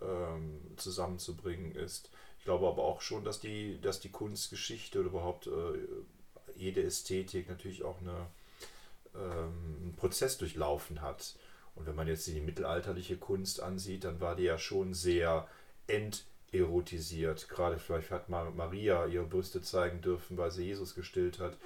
ähm, 0.00 0.60
zusammenzubringen 0.76 1.72
ist. 1.76 2.10
Ich 2.38 2.44
glaube 2.44 2.66
aber 2.66 2.82
auch 2.82 3.00
schon, 3.00 3.24
dass 3.24 3.38
die, 3.38 3.80
dass 3.80 4.00
die 4.00 4.10
Kunstgeschichte 4.10 4.98
oder 4.98 5.08
überhaupt 5.08 5.46
äh, 5.46 5.50
jede 6.56 6.82
Ästhetik 6.82 7.48
natürlich 7.48 7.84
auch 7.84 8.00
eine, 8.00 8.26
ähm, 9.14 9.76
einen 9.82 9.94
Prozess 9.96 10.36
durchlaufen 10.36 11.02
hat. 11.02 11.36
Und 11.76 11.86
wenn 11.86 11.94
man 11.94 12.08
jetzt 12.08 12.26
die 12.26 12.40
mittelalterliche 12.40 13.16
Kunst 13.16 13.62
ansieht, 13.62 14.04
dann 14.04 14.20
war 14.20 14.34
die 14.34 14.44
ja 14.44 14.58
schon 14.58 14.94
sehr 14.94 15.46
enterotisiert. 15.86 17.48
Gerade 17.48 17.78
vielleicht 17.78 18.10
hat 18.10 18.28
Maria 18.28 19.06
ihre 19.06 19.26
Brüste 19.26 19.62
zeigen 19.62 20.00
dürfen, 20.00 20.36
weil 20.36 20.50
sie 20.50 20.64
Jesus 20.64 20.94
gestillt 20.94 21.38
hat. 21.38 21.56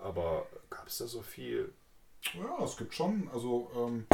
Aber 0.00 0.46
gab 0.68 0.88
es 0.88 0.98
da 0.98 1.06
so 1.06 1.22
viel? 1.22 1.72
Ja, 2.34 2.64
es 2.64 2.76
gibt 2.76 2.94
schon. 2.94 3.28
Also, 3.32 3.70
ähm, 3.76 4.06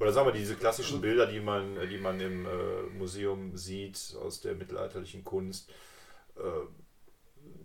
Oder 0.00 0.12
sagen 0.12 0.28
wir 0.28 0.32
diese 0.32 0.56
klassischen 0.56 1.00
Bilder, 1.00 1.26
die 1.26 1.40
man, 1.40 1.78
die 1.88 1.98
man 1.98 2.20
im 2.20 2.46
äh, 2.46 2.82
Museum 2.98 3.56
sieht 3.56 4.16
aus 4.20 4.40
der 4.40 4.54
mittelalterlichen 4.54 5.24
Kunst. 5.24 5.70
Äh, 6.36 6.40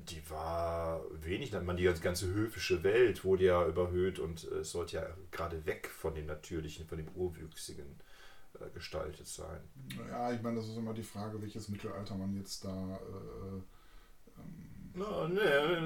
die 0.10 0.30
war 0.30 1.02
wenig, 1.22 1.52
man 1.52 1.78
die 1.78 1.92
ganze 2.02 2.28
höfische 2.28 2.84
Welt 2.84 3.24
wurde 3.24 3.46
ja 3.46 3.66
überhöht 3.66 4.20
und 4.20 4.44
es 4.44 4.72
sollte 4.72 4.98
ja 4.98 5.08
gerade 5.32 5.66
weg 5.66 5.88
von 5.88 6.16
dem 6.16 6.26
Natürlichen, 6.26 6.88
von 6.88 6.98
dem 6.98 7.08
Urwüchsigen. 7.10 7.86
Äh, 7.86 8.04
äh, 8.56 8.70
gestaltet 8.74 9.28
sein. 9.28 9.60
Ja, 10.10 10.32
ich 10.32 10.42
meine, 10.42 10.58
das 10.58 10.68
ist 10.68 10.78
immer 10.78 10.94
die 10.94 11.04
Frage, 11.04 11.42
welches 11.42 11.70
Mittelalter 11.70 12.16
man 12.16 12.36
jetzt 12.36 12.66
da. 12.66 12.70
Äh, 12.70 13.58
ähm 14.38 14.92
no, 14.96 15.28
nee, 15.28 15.40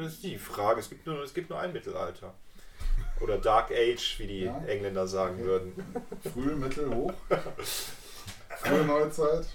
das 0.04 0.14
ist 0.14 0.24
die 0.24 0.38
Frage. 0.38 0.80
Es 0.80 0.90
gibt 0.90 1.06
nur, 1.06 1.22
es 1.24 1.34
gibt 1.34 1.50
nur 1.50 1.60
ein 1.60 1.74
Mittelalter. 1.74 2.34
Oder 3.20 3.38
Dark 3.38 3.72
Age, 3.72 4.20
wie 4.20 4.28
die 4.28 4.40
ja? 4.42 4.58
Engländer 4.66 5.08
sagen 5.08 5.36
okay. 5.36 5.46
würden. 5.46 5.74
Früh, 6.34 6.56
Mittel, 6.56 6.90
Hoch. 6.94 7.14
Frühe 8.50 8.86
Neuzeit. 8.86 9.46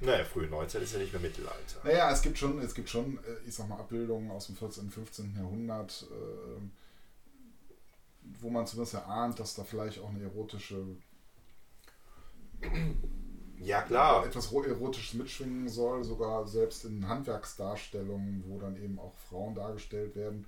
Naja, 0.00 0.24
frühe 0.24 0.46
Neuzeit 0.46 0.82
ist 0.82 0.92
ja 0.92 1.00
nicht 1.00 1.12
mehr 1.12 1.20
Mittelalter. 1.22 1.80
Naja, 1.82 2.10
es 2.12 2.22
gibt 2.22 2.38
schon, 2.38 2.60
es 2.60 2.74
gibt 2.74 2.88
schon, 2.88 3.18
äh, 3.18 3.48
ich 3.48 3.54
sag 3.54 3.68
mal, 3.68 3.78
Abbildungen 3.78 4.30
aus 4.30 4.46
dem 4.46 4.56
14., 4.56 4.84
und 4.84 4.90
15. 4.92 5.34
Jahrhundert, 5.36 6.06
äh, 6.10 6.60
wo 8.40 8.50
man 8.50 8.66
zumindest 8.66 8.94
erahnt, 8.94 9.40
dass 9.40 9.54
da 9.54 9.64
vielleicht 9.64 9.98
auch 10.00 10.10
eine 10.10 10.22
erotische 10.22 10.84
ja, 13.60 13.82
klar. 13.82 14.26
etwas 14.26 14.52
erotisches 14.52 15.14
mitschwingen 15.14 15.68
soll, 15.68 16.04
sogar 16.04 16.46
selbst 16.46 16.84
in 16.84 17.08
Handwerksdarstellungen, 17.08 18.44
wo 18.46 18.58
dann 18.58 18.76
eben 18.76 18.98
auch 18.98 19.14
Frauen 19.28 19.54
dargestellt 19.54 20.14
werden, 20.14 20.46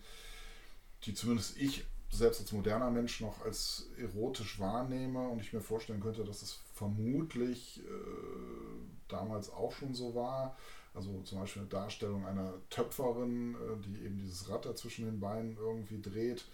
die 1.04 1.14
zumindest 1.14 1.56
ich 1.56 1.84
selbst 2.10 2.40
als 2.40 2.52
moderner 2.52 2.90
Mensch 2.90 3.20
noch 3.20 3.44
als 3.44 3.88
erotisch 3.96 4.58
wahrnehme 4.58 5.28
und 5.28 5.40
ich 5.40 5.52
mir 5.52 5.60
vorstellen 5.60 6.00
könnte, 6.00 6.24
dass 6.24 6.42
es 6.42 6.58
vermutlich 6.74 7.80
äh, 7.80 8.99
damals 9.10 9.50
auch 9.52 9.72
schon 9.72 9.94
so 9.94 10.14
war. 10.14 10.56
Also 10.94 11.20
zum 11.22 11.40
Beispiel 11.40 11.62
eine 11.62 11.68
Darstellung 11.68 12.26
einer 12.26 12.54
Töpferin, 12.68 13.54
äh, 13.54 13.76
die 13.86 14.04
eben 14.04 14.18
dieses 14.18 14.48
Rad 14.48 14.66
da 14.66 14.74
zwischen 14.74 15.04
den 15.04 15.20
Beinen 15.20 15.56
irgendwie 15.56 16.00
dreht. 16.00 16.44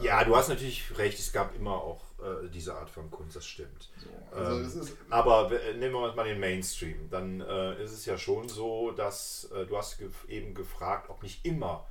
Ja, 0.00 0.24
du 0.24 0.34
hast 0.34 0.48
natürlich 0.48 0.96
recht, 0.96 1.18
es 1.18 1.30
gab 1.30 1.54
immer 1.54 1.74
auch 1.74 2.02
äh, 2.20 2.48
diese 2.48 2.74
Art 2.74 2.88
von 2.88 3.10
Kunst, 3.10 3.36
das 3.36 3.44
stimmt. 3.44 3.90
So, 3.98 4.08
also 4.34 4.80
ähm, 4.80 4.88
aber 5.10 5.50
nehmen 5.78 5.92
wir 5.92 6.14
mal 6.14 6.24
den 6.24 6.40
Mainstream, 6.40 7.10
dann 7.10 7.42
äh, 7.42 7.82
ist 7.82 7.92
es 7.92 8.06
ja 8.06 8.16
schon 8.16 8.48
so, 8.48 8.92
dass 8.92 9.50
äh, 9.54 9.66
du 9.66 9.76
hast 9.76 9.98
ge 9.98 10.08
eben 10.28 10.54
gefragt, 10.54 11.10
ob 11.10 11.22
nicht 11.22 11.44
immer 11.44 11.86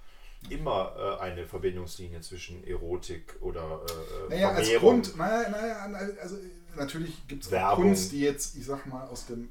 immer 0.49 0.95
äh, 1.19 1.21
eine 1.21 1.45
Verbindungslinie 1.45 2.21
zwischen 2.21 2.65
Erotik 2.65 3.35
oder 3.41 3.81
äh, 4.29 4.29
naja, 4.29 4.51
als 4.51 4.73
Grund, 4.75 5.17
naja, 5.17 5.49
naja, 5.49 5.99
also 6.21 6.37
natürlich 6.77 7.27
gibt 7.27 7.43
es 7.43 7.51
Kunst, 7.75 8.11
die 8.11 8.21
jetzt, 8.21 8.55
ich 8.55 8.65
sag 8.65 8.85
mal, 8.85 9.07
aus 9.07 9.25
dem 9.25 9.49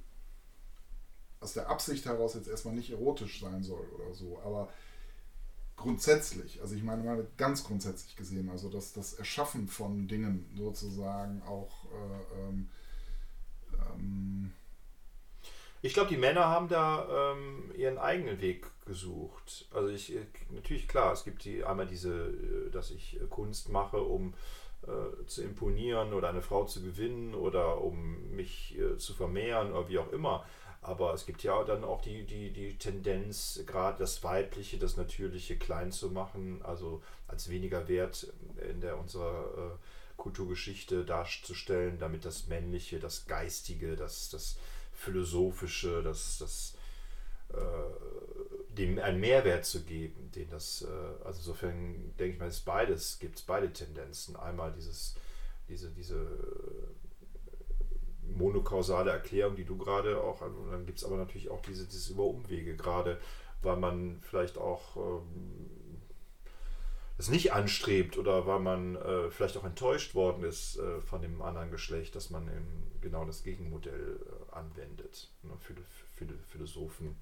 aus 1.41 1.53
der 1.53 1.69
Absicht 1.69 2.07
heraus 2.07 2.35
jetzt 2.35 2.49
erstmal 2.49 2.75
nicht 2.75 2.91
erotisch 2.91 3.41
sein 3.41 3.63
soll 3.63 3.87
oder 3.95 4.13
so, 4.15 4.41
aber 4.45 4.73
grundsätzlich, 5.77 6.61
also 6.63 6.75
ich 6.75 6.83
meine 6.83 7.03
mal 7.05 7.27
ganz 7.37 7.63
grundsätzlich 7.63 8.17
gesehen, 8.17 8.49
also 8.49 8.71
dass 8.71 8.95
das 8.95 9.13
Erschaffen 9.13 9.69
von 9.69 10.09
Dingen 10.09 10.51
sozusagen 10.57 11.43
auch 11.43 11.85
äh, 11.85 12.41
ähm, 12.41 12.69
ähm, 13.75 14.53
ich 15.83 15.95
glaube, 15.95 16.09
die 16.09 16.17
Männer 16.17 16.47
haben 16.47 16.69
da 16.69 17.33
ähm, 17.33 17.71
ihren 17.77 17.99
eigenen 17.99 18.41
Weg 18.41 18.67
gesucht. 18.87 19.67
Also 19.73 19.89
ich, 19.89 20.17
äh, 20.17 20.27
natürlich 20.51 20.89
klar, 20.89 21.13
es 21.13 21.23
gibt 21.23 21.45
die, 21.45 21.65
einmal 21.65 21.87
diese, 21.87 22.13
äh, 22.13 22.71
dass 22.71 22.91
ich 22.91 23.21
äh, 23.21 23.27
Kunst 23.27 23.69
mache, 23.69 23.99
um 23.99 24.35
äh, 24.83 25.27
zu 25.27 25.43
imponieren 25.43 26.13
oder 26.13 26.29
eine 26.29 26.43
Frau 26.43 26.65
zu 26.65 26.83
gewinnen 26.83 27.35
oder 27.35 27.81
um 27.81 28.31
mich 28.35 28.79
äh, 28.79 28.99
zu 28.99 29.15
vermehren 29.15 29.73
oder 29.73 29.89
wie 29.89 29.99
auch 29.99 30.13
immer. 30.13 30.45
Aber 30.83 31.15
es 31.15 31.27
gibt 31.27 31.43
ja 31.43 31.65
dann 31.65 31.83
auch 31.83 32.01
die, 32.01 32.25
die, 32.25 32.53
die 32.53 32.79
Tendenz, 32.79 33.61
gerade 33.67 33.99
das 33.99 34.23
Weibliche, 34.23 34.79
das 34.79 34.97
Natürliche 34.97 35.57
klein 35.57 35.91
zu 35.91 36.11
machen, 36.11 36.61
also 36.63 37.03
als 37.27 37.49
weniger 37.49 37.89
wert 37.89 38.33
in 38.71 38.81
der 38.81 38.97
unserer 38.97 39.75
äh, 39.75 40.17
Kulturgeschichte 40.17 41.05
darzustellen, 41.05 41.99
damit 41.99 42.25
das 42.25 42.47
Männliche, 42.47 43.01
das 43.01 43.27
Geistige, 43.27 43.97
das, 43.97 44.31
das 44.31 44.59
Philosophische, 44.93 46.03
das, 46.03 46.39
das 46.39 46.77
äh, 47.53 48.16
dem 48.77 48.99
einen 48.99 49.21
Mehrwert 49.21 49.65
zu 49.65 49.85
geben, 49.85 50.31
den 50.33 50.49
das, 50.51 50.83
äh, 50.83 51.25
also 51.25 51.39
insofern 51.41 52.15
denke 52.19 52.35
ich 52.35 52.39
mal, 52.39 52.49
ist 52.49 52.65
beides, 52.65 53.19
gibt 53.19 53.37
es 53.37 53.43
beide 53.43 53.73
Tendenzen. 53.73 54.37
Einmal 54.37 54.73
dieses, 54.73 55.15
diese, 55.69 55.91
diese 55.91 56.27
monokausale 58.23 59.11
Erklärung, 59.11 59.57
die 59.57 59.65
du 59.65 59.77
gerade 59.77 60.21
auch, 60.21 60.41
und 60.41 60.71
dann 60.71 60.87
gibt 60.87 60.99
es 60.99 61.05
aber 61.05 61.17
natürlich 61.17 61.49
auch 61.51 61.63
diese, 61.63 61.87
dieses 61.87 62.11
über 62.11 62.25
Umwege, 62.25 62.77
gerade 62.77 63.19
weil 63.63 63.77
man 63.77 64.21
vielleicht 64.23 64.59
auch 64.59 64.97
ähm, 64.97 65.71
es 67.19 67.29
nicht 67.29 67.53
anstrebt 67.53 68.19
oder 68.19 68.47
weil 68.47 68.61
man 68.61 68.97
äh, 68.97 69.31
vielleicht 69.31 69.57
auch 69.57 69.65
enttäuscht 69.65 70.15
worden 70.15 70.45
ist 70.45 70.79
äh, 70.79 71.01
von 71.01 71.23
dem 71.23 71.41
anderen 71.41 71.71
Geschlecht, 71.71 72.15
dass 72.15 72.31
man 72.31 72.51
genau 73.01 73.25
das 73.25 73.43
Gegenmodell 73.43 74.21
äh, 74.21 74.55
anwendet. 74.55 75.33
Ne? 75.43 75.53
Viele, 75.61 75.81
viele 76.15 76.35
Philosophen 76.49 77.17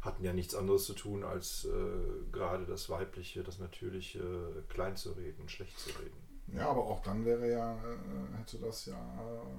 hatten 0.00 0.24
ja 0.24 0.32
nichts 0.32 0.54
anderes 0.54 0.84
zu 0.84 0.94
tun, 0.94 1.24
als 1.24 1.66
äh, 1.66 2.30
gerade 2.32 2.64
das 2.66 2.88
Weibliche, 2.88 3.42
das 3.42 3.58
Natürliche 3.58 4.18
äh, 4.18 4.72
klein 4.72 4.96
zu 4.96 5.12
reden, 5.12 5.48
schlecht 5.48 5.78
zu 5.78 5.90
reden. 5.90 6.16
Ja, 6.52 6.68
aber 6.70 6.84
auch 6.84 7.02
dann 7.02 7.24
wäre 7.24 7.50
ja, 7.50 7.74
äh, 7.74 8.38
hätte 8.38 8.58
das 8.58 8.86
ja 8.86 8.98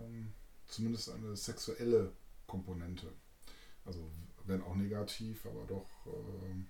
ähm, 0.04 0.34
zumindest 0.66 1.12
eine 1.12 1.36
sexuelle 1.36 2.12
Komponente. 2.48 3.08
Also 3.86 4.10
wenn 4.46 4.64
auch 4.64 4.76
negativ, 4.76 5.46
aber 5.46 5.66
doch 5.68 5.88
äh, 6.08 6.66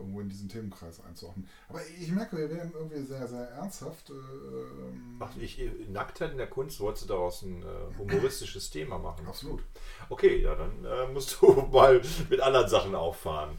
irgendwo 0.00 0.20
in 0.20 0.28
diesen 0.28 0.48
Themenkreis 0.48 1.02
einzuordnen. 1.04 1.48
Aber 1.68 1.80
ich 1.86 2.10
merke, 2.10 2.36
wir 2.36 2.50
werden 2.50 2.72
irgendwie 2.74 3.02
sehr, 3.02 3.26
sehr 3.28 3.48
ernsthaft. 3.50 4.10
Äh, 4.10 4.12
ähm, 4.12 5.16
Ach, 5.20 5.30
ich, 5.38 5.60
Nacktheit 5.88 6.32
in 6.32 6.38
der 6.38 6.48
Kunst, 6.48 6.80
wolltest 6.80 7.04
du 7.04 7.08
daraus 7.08 7.42
ein 7.42 7.62
äh, 7.62 7.98
humoristisches 7.98 8.70
Thema 8.70 8.98
machen? 8.98 9.26
Absolut. 9.26 9.62
Okay, 10.08 10.40
ja, 10.42 10.54
dann 10.54 10.84
äh, 10.84 11.12
musst 11.12 11.40
du 11.40 11.52
mal 11.72 12.00
mit 12.28 12.40
anderen 12.40 12.68
Sachen 12.68 12.94
auffahren. 12.94 13.56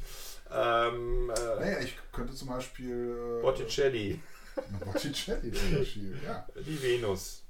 Ähm, 0.53 1.29
äh, 1.29 1.59
naja, 1.59 1.79
ich 1.79 1.97
könnte 2.11 2.33
zum 2.33 2.49
Beispiel. 2.49 3.39
Äh, 3.39 3.41
Botticelli. 3.41 4.19
Botticelli 4.85 5.51
zum 5.51 5.77
Beispiel, 5.77 6.19
ja. 6.25 6.45
Die 6.55 6.81
Venus. 6.81 7.43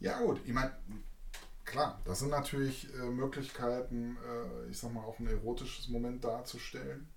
Ja, 0.00 0.18
gut, 0.20 0.40
ich 0.44 0.52
meine, 0.52 0.72
klar, 1.64 2.00
das 2.04 2.20
sind 2.20 2.30
natürlich 2.30 2.92
äh, 2.94 3.04
Möglichkeiten, 3.04 4.16
äh, 4.16 4.70
ich 4.70 4.78
sag 4.78 4.92
mal, 4.92 5.04
auch 5.04 5.18
ein 5.18 5.26
erotisches 5.26 5.88
Moment 5.88 6.24
darzustellen. 6.24 7.08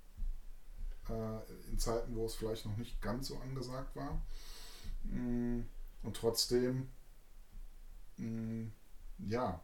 Äh, 1.09 1.69
in 1.71 1.77
Zeiten, 1.77 2.15
wo 2.15 2.25
es 2.25 2.35
vielleicht 2.35 2.65
noch 2.65 2.77
nicht 2.77 3.01
ganz 3.01 3.27
so 3.27 3.37
angesagt 3.37 3.95
war. 3.95 4.21
Mm, 5.03 5.61
und 6.03 6.15
trotzdem, 6.15 6.87
mm, 8.17 8.67
ja, 9.27 9.61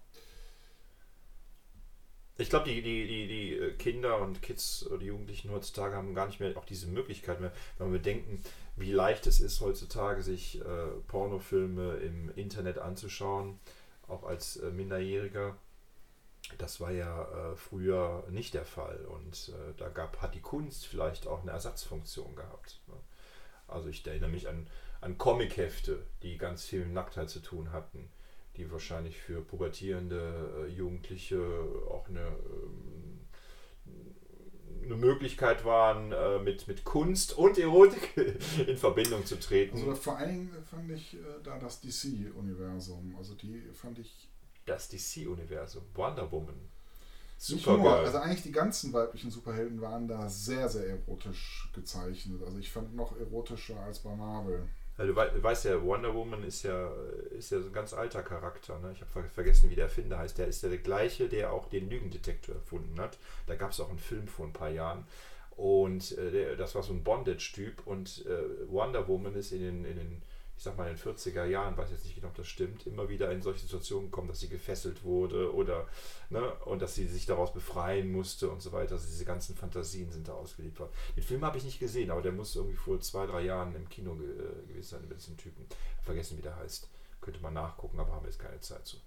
ich 2.39 2.50
glaube, 2.50 2.69
die, 2.69 2.81
die, 2.81 3.05
die, 3.05 3.27
die 3.27 3.53
äh, 3.53 3.74
Kinder 3.74 4.22
und 4.22 4.41
Kids 4.41 4.88
oder 4.88 4.98
die 4.98 5.08
Jugendlichen 5.08 5.51
heutzutage 5.51 5.96
haben 5.96 6.15
gar 6.15 6.25
nicht 6.25 6.39
mehr 6.39 6.58
auch 6.58 6.65
diese 6.65 6.88
Möglichkeit 6.88 7.41
mehr, 7.41 7.51
wenn 7.77 7.91
wir 7.91 8.00
bedenken, 8.00 8.41
wie 8.77 8.93
leicht 8.93 9.27
es 9.27 9.41
ist 9.41 9.60
heutzutage, 9.60 10.24
sich 10.24 10.62
äh, 10.62 10.88
Pornofilme 11.08 11.98
im 11.98 12.31
Internet 12.36 12.79
anzuschauen, 12.79 13.60
auch 14.08 14.24
als 14.24 14.55
äh, 14.55 14.72
Minderjähriger. 14.72 15.58
Das 16.58 16.81
war 16.81 16.91
ja 16.91 17.24
äh, 17.24 17.55
früher 17.55 18.24
nicht 18.29 18.53
der 18.53 18.65
Fall 18.65 19.05
und 19.05 19.50
äh, 19.50 19.74
da 19.77 19.89
gab, 19.89 20.22
hat 20.22 20.34
die 20.34 20.41
Kunst 20.41 20.88
vielleicht 20.88 21.27
auch 21.27 21.41
eine 21.41 21.51
Ersatzfunktion 21.51 22.36
gehabt. 22.36 22.81
Ne? 22.88 22.96
Also 23.67 23.89
ich 23.89 24.05
erinnere 24.05 24.29
mich 24.29 24.48
an, 24.48 24.67
an 25.01 25.17
Comichefte, 25.17 26.03
die 26.24 26.38
ganz 26.38 26.65
viel 26.65 26.86
mit 26.86 26.93
Nacktheit 26.93 27.29
zu 27.29 27.39
tun 27.39 27.72
hatten 27.72 28.10
die 28.60 28.72
wahrscheinlich 28.72 29.17
für 29.17 29.41
pubertierende 29.41 30.67
äh, 30.67 30.72
Jugendliche 30.72 31.39
auch 31.89 32.08
eine, 32.10 32.19
ähm, 32.19 33.19
eine 34.84 34.96
Möglichkeit 34.96 35.63
waren, 35.63 36.12
äh, 36.12 36.39
mit, 36.39 36.67
mit 36.67 36.84
Kunst 36.84 37.38
und 37.38 37.58
Erotik 37.58 38.17
in 38.67 38.77
Verbindung 38.77 39.25
zu 39.25 39.39
treten. 39.39 39.77
Also 39.77 39.96
vor 39.96 40.17
allen 40.17 40.29
Dingen 40.29 40.65
fand 40.69 40.91
ich 40.91 41.13
äh, 41.13 41.17
da 41.41 41.58
das 41.58 41.79
DC-Universum. 41.81 43.15
Also 43.17 43.34
die 43.34 43.63
fand 43.74 44.00
ich. 44.00 44.27
Das 44.69 44.88
DC-Universum, 44.88 45.83
Wonder 45.95 46.31
Woman. 46.31 46.69
Super 47.38 47.77
nur, 47.77 47.95
also 47.95 48.17
eigentlich 48.19 48.43
die 48.43 48.51
ganzen 48.51 48.93
weiblichen 48.93 49.31
Superhelden 49.31 49.81
waren 49.81 50.07
da 50.07 50.29
sehr, 50.29 50.69
sehr 50.69 50.88
erotisch 50.88 51.69
gezeichnet. 51.73 52.43
Also 52.45 52.59
ich 52.59 52.69
fand 52.69 52.95
noch 52.95 53.17
erotischer 53.17 53.79
als 53.79 53.99
bei 53.99 54.13
Marvel. 54.13 54.67
Also 54.97 55.13
du 55.13 55.43
weißt 55.43 55.65
ja, 55.65 55.81
Wonder 55.81 56.13
Woman 56.13 56.43
ist 56.43 56.63
ja, 56.63 56.91
ist 57.31 57.51
ja 57.51 57.61
so 57.61 57.67
ein 57.67 57.73
ganz 57.73 57.93
alter 57.93 58.21
Charakter. 58.21 58.77
Ne? 58.79 58.91
Ich 58.93 59.01
habe 59.01 59.27
vergessen, 59.29 59.71
wie 59.71 59.75
der 59.75 59.85
Erfinder 59.85 60.19
heißt. 60.19 60.38
Der 60.38 60.47
ist 60.47 60.61
ja 60.61 60.69
der 60.69 60.79
gleiche, 60.79 61.29
der 61.29 61.51
auch 61.51 61.67
den 61.69 61.89
Lügendetektor 61.89 62.55
erfunden 62.55 62.99
hat. 62.99 63.17
Da 63.47 63.55
gab 63.55 63.71
es 63.71 63.79
auch 63.79 63.89
einen 63.89 63.97
Film 63.97 64.27
vor 64.27 64.45
ein 64.45 64.53
paar 64.53 64.69
Jahren. 64.69 65.07
Und 65.55 66.17
äh, 66.17 66.57
das 66.57 66.75
war 66.75 66.83
so 66.83 66.93
ein 66.93 67.03
Bondage-Typ. 67.03 67.88
Und 67.88 68.25
äh, 68.27 68.69
Wonder 68.69 69.07
Woman 69.07 69.33
ist 69.35 69.51
in 69.51 69.61
den, 69.61 69.85
in 69.85 69.95
den 69.95 70.21
ich 70.59 70.65
sag 70.65 70.77
mal 70.77 70.89
in 70.89 70.97
den 70.97 71.01
40er 71.01 71.45
Jahren, 71.45 71.77
weiß 71.77 71.89
jetzt 71.89 72.03
nicht 72.03 72.15
genau, 72.15 72.27
ob 72.27 72.35
das 72.35 72.49
stimmt, 72.49 72.85
immer 72.85 73.07
wieder 73.07 73.31
in 73.31 73.41
solche 73.41 73.61
Situationen 73.61 74.11
kommen, 74.11 74.27
dass 74.27 74.41
sie 74.41 74.49
gefesselt 74.49 75.05
wurde 75.05 75.55
oder 75.55 75.87
ne, 76.29 76.53
und 76.65 76.81
dass 76.81 76.95
sie 76.95 77.07
sich 77.07 77.25
daraus 77.25 77.53
befreien 77.53 78.11
musste 78.11 78.49
und 78.49 78.61
so 78.61 78.73
weiter. 78.73 78.95
Also 78.95 79.07
diese 79.07 79.23
ganzen 79.23 79.55
Fantasien 79.55 80.11
sind 80.11 80.27
da 80.27 80.33
worden. 80.33 80.91
Den 81.15 81.23
Film 81.23 81.45
habe 81.45 81.57
ich 81.57 81.63
nicht 81.63 81.79
gesehen, 81.79 82.11
aber 82.11 82.21
der 82.21 82.33
muss 82.33 82.57
irgendwie 82.57 82.75
vor 82.75 82.99
zwei, 82.99 83.25
drei 83.25 83.43
Jahren 83.43 83.73
im 83.73 83.87
Kino 83.87 84.15
ge 84.15 84.27
äh, 84.27 84.67
gewesen 84.67 84.89
sein 84.89 85.07
mit 85.07 85.17
diesem 85.17 85.37
Typen. 85.37 85.65
Vergessen, 86.03 86.37
wie 86.37 86.41
der 86.41 86.57
heißt. 86.57 86.89
Könnte 87.21 87.39
man 87.41 87.53
nachgucken, 87.53 87.97
aber 87.97 88.11
haben 88.11 88.25
wir 88.25 88.29
jetzt 88.29 88.39
keine 88.39 88.59
Zeit 88.59 88.85
zu. 88.85 88.97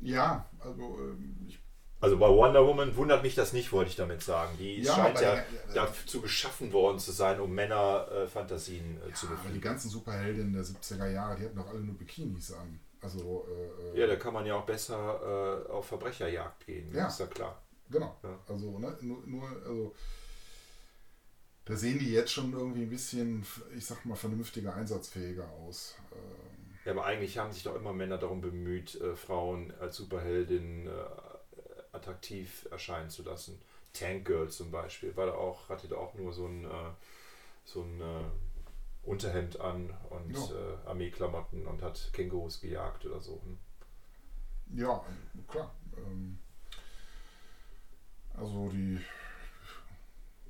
Ja, 0.00 0.48
also 0.60 0.96
ähm, 1.00 1.44
ich 1.48 1.58
also 2.02 2.18
bei 2.18 2.28
Wonder 2.28 2.66
Woman 2.66 2.94
wundert 2.96 3.22
mich 3.22 3.34
das 3.34 3.52
nicht, 3.54 3.72
wollte 3.72 3.88
ich 3.90 3.96
damit 3.96 4.22
sagen. 4.22 4.54
Die 4.58 4.82
Ja, 4.82 4.94
scheint 4.94 5.16
aber 5.18 5.36
ja 5.36 5.44
die- 5.68 5.74
dazu 5.74 6.20
geschaffen 6.20 6.72
worden 6.72 6.98
zu 6.98 7.12
sein, 7.12 7.40
um 7.40 7.52
Männer-Fantasien 7.54 8.98
äh, 9.08 9.12
zu 9.14 9.26
Ja, 9.26 9.32
aber 9.32 9.36
die 9.36 9.42
befriedigen. 9.42 9.60
ganzen 9.62 9.88
Superheldinnen 9.88 10.52
der 10.52 10.64
70er 10.64 11.08
Jahre, 11.10 11.36
die 11.36 11.44
hatten 11.46 11.56
doch 11.56 11.68
alle 11.68 11.80
nur 11.80 11.96
Bikinis 11.96 12.52
an. 12.52 12.78
Also, 13.00 13.46
äh, 13.48 13.96
äh, 13.96 14.00
Ja, 14.00 14.06
da 14.06 14.16
kann 14.16 14.34
man 14.34 14.44
ja 14.46 14.54
auch 14.54 14.66
besser 14.66 15.64
äh, 15.66 15.70
auf 15.72 15.86
Verbrecherjagd 15.86 16.66
gehen, 16.66 16.94
Ja. 16.94 17.06
ist 17.08 17.20
ja 17.20 17.26
klar. 17.26 17.62
genau. 17.90 18.16
Ja. 18.22 18.38
Also, 18.48 18.78
ne, 18.78 18.96
nur, 19.00 19.22
nur, 19.26 19.48
also, 19.66 19.94
da 21.64 21.76
sehen 21.76 21.98
die 21.98 22.12
jetzt 22.12 22.32
schon 22.32 22.52
irgendwie 22.52 22.82
ein 22.82 22.90
bisschen, 22.90 23.46
ich 23.76 23.86
sag 23.86 24.04
mal, 24.04 24.16
vernünftiger, 24.16 24.74
einsatzfähiger 24.74 25.48
aus. 25.66 25.94
Ähm, 26.12 26.18
Ja, 26.84 26.90
aber 26.92 27.04
eigentlich 27.04 27.38
haben 27.38 27.52
sich 27.52 27.62
doch 27.62 27.76
immer 27.76 27.92
Männer 27.92 28.18
darum 28.18 28.40
bemüht, 28.40 29.00
äh, 29.00 29.14
Frauen 29.14 29.72
als 29.80 29.96
Superheldinnen 29.96 30.88
äh, 30.88 30.90
attraktiv 31.92 32.66
erscheinen 32.70 33.10
zu 33.10 33.22
lassen. 33.22 33.60
Tank 33.92 34.26
Girl 34.26 34.48
zum 34.48 34.70
Beispiel, 34.70 35.16
war 35.16 35.26
da 35.26 35.34
auch, 35.34 35.68
hatte 35.68 35.88
da 35.88 35.96
auch 35.96 36.14
nur 36.14 36.32
so 36.32 36.46
ein, 36.46 36.64
äh, 36.64 36.90
so 37.64 37.82
ein 37.82 38.00
äh, 38.00 38.24
Unterhemd 39.04 39.60
an 39.60 39.90
und 40.10 40.34
Ja. 40.34 40.44
äh, 40.50 40.88
Armeeklamotten 40.88 41.66
und 41.66 41.82
hat 41.82 42.10
Kängurus 42.12 42.60
gejagt 42.60 43.04
oder 43.06 43.20
so. 43.20 43.40
Hm. 43.44 43.58
Ja, 44.74 45.04
klar. 45.48 45.74
Ähm, 45.96 46.38
also 48.34 48.68
die, 48.70 48.98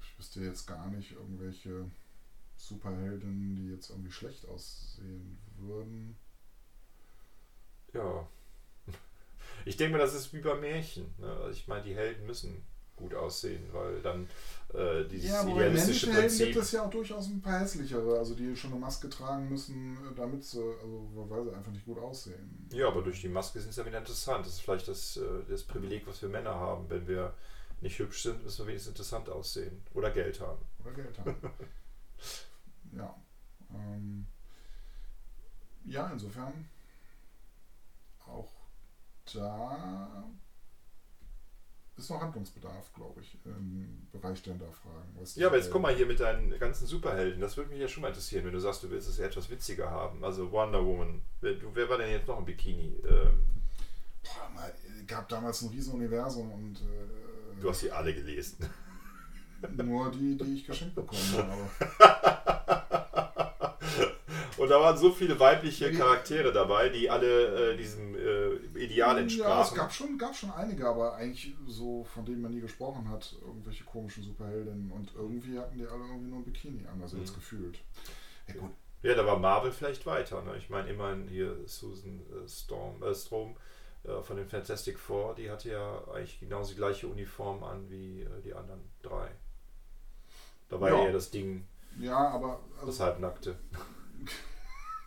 ich 0.00 0.18
wüsste 0.18 0.40
jetzt 0.42 0.66
gar 0.66 0.86
nicht 0.88 1.12
irgendwelche 1.12 1.90
Superheldinnen, 2.56 3.56
die 3.56 3.70
jetzt 3.70 3.90
irgendwie 3.90 4.12
schlecht 4.12 4.46
aussehen 4.48 5.38
würden. 5.58 6.16
Ja. 7.94 8.26
Ich 9.64 9.76
denke 9.76 9.96
mal, 9.96 10.02
das 10.02 10.14
ist 10.14 10.32
wie 10.32 10.40
bei 10.40 10.54
Märchen. 10.54 11.12
Ne? 11.18 11.28
Also 11.28 11.50
ich 11.50 11.68
meine, 11.68 11.82
die 11.84 11.94
Helden 11.94 12.26
müssen 12.26 12.62
gut 12.96 13.14
aussehen, 13.14 13.64
weil 13.72 14.00
dann 14.00 14.28
äh, 14.74 15.04
dieses 15.06 15.30
Ja, 15.30 15.40
aber 15.40 15.50
bei 15.50 15.56
idealistische 15.56 16.06
Helden 16.06 16.20
Prinzip. 16.20 16.46
gibt 16.46 16.58
es 16.58 16.72
ja 16.72 16.84
auch 16.84 16.90
durchaus 16.90 17.26
ein 17.26 17.40
paar 17.40 17.60
hässlichere, 17.60 18.18
also 18.18 18.34
die 18.34 18.54
schon 18.54 18.70
eine 18.70 18.80
Maske 18.80 19.08
tragen 19.08 19.48
müssen, 19.48 19.94
äh, 19.96 20.14
damit 20.14 20.44
sie, 20.44 20.58
also 20.60 21.26
weil 21.28 21.44
sie 21.44 21.54
einfach 21.54 21.72
nicht 21.72 21.84
gut 21.84 21.98
aussehen. 21.98 22.68
Ja, 22.72 22.88
aber 22.88 23.02
durch 23.02 23.20
die 23.20 23.28
Maske 23.28 23.60
sind 23.60 23.70
es 23.70 23.76
ja 23.76 23.86
wieder 23.86 23.98
interessant. 23.98 24.46
Das 24.46 24.54
ist 24.54 24.60
vielleicht 24.60 24.88
das, 24.88 25.16
äh, 25.16 25.20
das 25.48 25.62
Privileg, 25.64 26.06
was 26.06 26.22
wir 26.22 26.28
Männer 26.28 26.54
haben. 26.54 26.88
Wenn 26.88 27.06
wir 27.06 27.34
nicht 27.80 27.98
hübsch 27.98 28.22
sind, 28.22 28.42
müssen 28.44 28.60
wir 28.60 28.68
wenigstens 28.68 28.90
interessant 28.90 29.28
aussehen. 29.28 29.82
Oder 29.94 30.10
Geld 30.10 30.40
haben. 30.40 30.62
Oder 30.84 30.92
Geld 30.92 31.18
haben. 31.18 31.36
ja. 32.96 33.14
Ähm, 33.74 34.26
ja, 35.84 36.08
insofern 36.12 36.68
auch 38.26 38.61
da 39.34 40.24
ist 41.96 42.10
noch 42.10 42.20
Handlungsbedarf, 42.20 42.92
glaube 42.94 43.20
ich, 43.20 43.38
im 43.44 44.08
Bereich 44.10 44.42
Genderfragen. 44.42 45.14
was 45.18 45.36
Ja, 45.36 45.48
aber 45.48 45.56
jetzt 45.56 45.70
komm 45.70 45.82
mal 45.82 45.94
hier 45.94 46.06
mit 46.06 46.20
deinen 46.20 46.58
ganzen 46.58 46.86
Superhelden. 46.86 47.40
Das 47.40 47.56
würde 47.56 47.70
mich 47.70 47.80
ja 47.80 47.88
schon 47.88 48.02
mal 48.02 48.08
interessieren, 48.08 48.44
wenn 48.44 48.52
du 48.52 48.60
sagst, 48.60 48.82
du 48.82 48.90
willst 48.90 49.08
es 49.08 49.18
etwas 49.18 49.50
witziger 49.50 49.90
haben. 49.90 50.24
Also 50.24 50.50
Wonder 50.50 50.84
Woman. 50.84 51.22
Wer, 51.40 51.54
du, 51.54 51.70
wer 51.74 51.88
war 51.88 51.98
denn 51.98 52.10
jetzt 52.10 52.26
noch 52.26 52.38
im 52.38 52.44
Bikini? 52.44 53.00
Ähm, 53.06 53.46
Boah, 54.22 54.50
mal, 54.54 54.72
gab 55.06 55.28
damals 55.28 55.62
ein 55.62 55.68
Riesenuniversum 55.68 56.50
und 56.52 56.76
äh, 56.80 57.60
du 57.60 57.68
hast 57.68 57.80
sie 57.80 57.90
alle 57.90 58.14
gelesen. 58.14 58.66
nur 59.76 60.10
die, 60.10 60.36
die 60.36 60.54
ich 60.54 60.66
geschenkt 60.66 60.94
bekommen 60.94 61.34
habe. 61.36 62.31
Und 64.62 64.68
da 64.68 64.80
waren 64.80 64.96
so 64.96 65.10
viele 65.10 65.40
weibliche. 65.40 65.90
Charaktere 65.90 66.52
dabei, 66.52 66.88
die 66.88 67.10
alle 67.10 67.72
äh, 67.72 67.76
diesem 67.76 68.14
äh, 68.14 68.54
Ideal 68.78 69.16
Ja, 69.16 69.16
es 69.16 69.22
entsprachen. 69.32 69.76
gab 69.76 69.92
schon, 69.92 70.16
gab 70.16 70.36
schon 70.36 70.52
einige, 70.52 70.88
aber 70.88 71.16
eigentlich 71.16 71.52
so, 71.66 72.04
von 72.04 72.24
denen 72.24 72.42
man 72.42 72.52
nie 72.52 72.60
gesprochen 72.60 73.08
hat, 73.08 73.34
irgendwelche 73.44 73.82
komischen 73.82 74.22
Superheldinnen 74.22 74.92
und 74.92 75.12
irgendwie 75.16 75.58
hatten 75.58 75.76
die 75.76 75.84
alle 75.84 76.04
irgendwie 76.04 76.28
nur 76.28 76.38
ein 76.38 76.44
Bikini 76.44 76.86
an, 76.86 77.02
also 77.02 77.16
Mhm. 77.16 77.22
jetzt 77.22 77.34
gefühlt. 77.34 77.80
Ja 78.46 78.54
gut, 78.54 78.70
Ja, 79.02 79.16
da 79.16 79.26
war 79.26 79.36
Marvel 79.36 79.72
vielleicht 79.72 80.06
weiter. 80.06 80.40
Ne? 80.44 80.56
Ich 80.56 80.70
meine, 80.70 80.90
immerhin 80.90 81.26
hier 81.26 81.56
Susan 81.66 82.20
äh, 82.30 82.48
Storm, 82.48 83.02
äh, 83.02 83.12
Strom 83.16 83.56
äh, 84.04 84.22
von 84.22 84.36
den 84.36 84.46
Fantastic 84.46 84.96
Four, 84.96 85.34
die 85.34 85.50
hatte 85.50 85.70
ja 85.70 86.04
eigentlich 86.14 86.38
genauso 86.38 86.70
die 86.70 86.76
gleiche 86.76 87.08
Uniform 87.08 87.64
an 87.64 87.90
wie 87.90 88.20
äh, 88.22 88.40
die 88.44 88.54
anderen 88.54 88.82
drei. 89.02 89.26
Da 90.68 90.80
war 90.80 90.88
Ja. 90.90 91.04
eher 91.06 91.12
das 91.12 91.32
Ding, 91.32 91.66
ja, 91.98 92.16
aber 92.30 92.60
das 92.76 93.00
also, 93.00 93.04
halbnackte. 93.06 93.56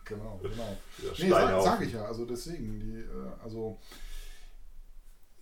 genau, 0.06 0.38
genau. 0.42 0.76
Nee, 1.18 1.28
sag, 1.28 1.62
sag 1.62 1.80
ich 1.82 1.92
ja, 1.92 2.04
also 2.06 2.24
deswegen, 2.24 2.80
die, 2.80 3.00
äh, 3.00 3.42
also 3.42 3.78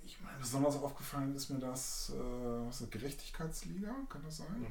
ich 0.04 0.20
meine, 0.20 0.38
besonders 0.38 0.76
aufgefallen 0.76 1.34
ist 1.34 1.50
mir 1.50 1.60
das, 1.60 2.12
äh, 2.14 2.18
was 2.66 2.80
ist 2.80 2.82
das, 2.82 2.90
Gerechtigkeitsliga, 2.90 3.94
kann 4.08 4.22
das 4.24 4.38
sein? 4.38 4.60
Mhm. 4.60 4.66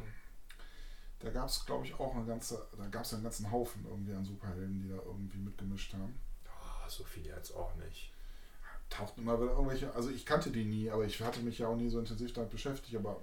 Da 1.20 1.30
gab 1.30 1.48
es, 1.48 1.66
glaube 1.66 1.86
ich, 1.86 1.98
auch 1.98 2.14
eine 2.16 2.26
ganze, 2.26 2.68
da 2.78 2.86
gab 2.88 3.04
es 3.04 3.14
einen 3.14 3.24
ganzen 3.24 3.50
Haufen 3.50 3.86
irgendwie 3.88 4.14
an 4.14 4.26
Superhelden, 4.26 4.82
die 4.82 4.90
da 4.90 5.02
irgendwie 5.06 5.38
mitgemischt 5.38 5.94
haben. 5.94 6.20
Ah, 6.48 6.90
so 6.90 7.06
viele 7.06 7.30
jetzt 7.30 7.56
auch 7.56 7.74
nicht. 7.76 8.12
tauchten 8.90 9.22
immer 9.22 9.42
wieder 9.42 9.54
irgendwelche, 9.54 9.94
also 9.96 10.10
ich 10.10 10.26
kannte 10.26 10.52
die 10.52 10.66
nie, 10.66 10.90
aber 10.90 11.06
ich 11.06 11.22
hatte 11.22 11.40
mich 11.40 11.60
ja 11.60 11.68
auch 11.68 11.78
nie 11.78 11.90
so 11.90 12.00
intensiv 12.00 12.34
damit 12.34 12.52
beschäftigt, 12.52 12.96
aber 12.98 13.22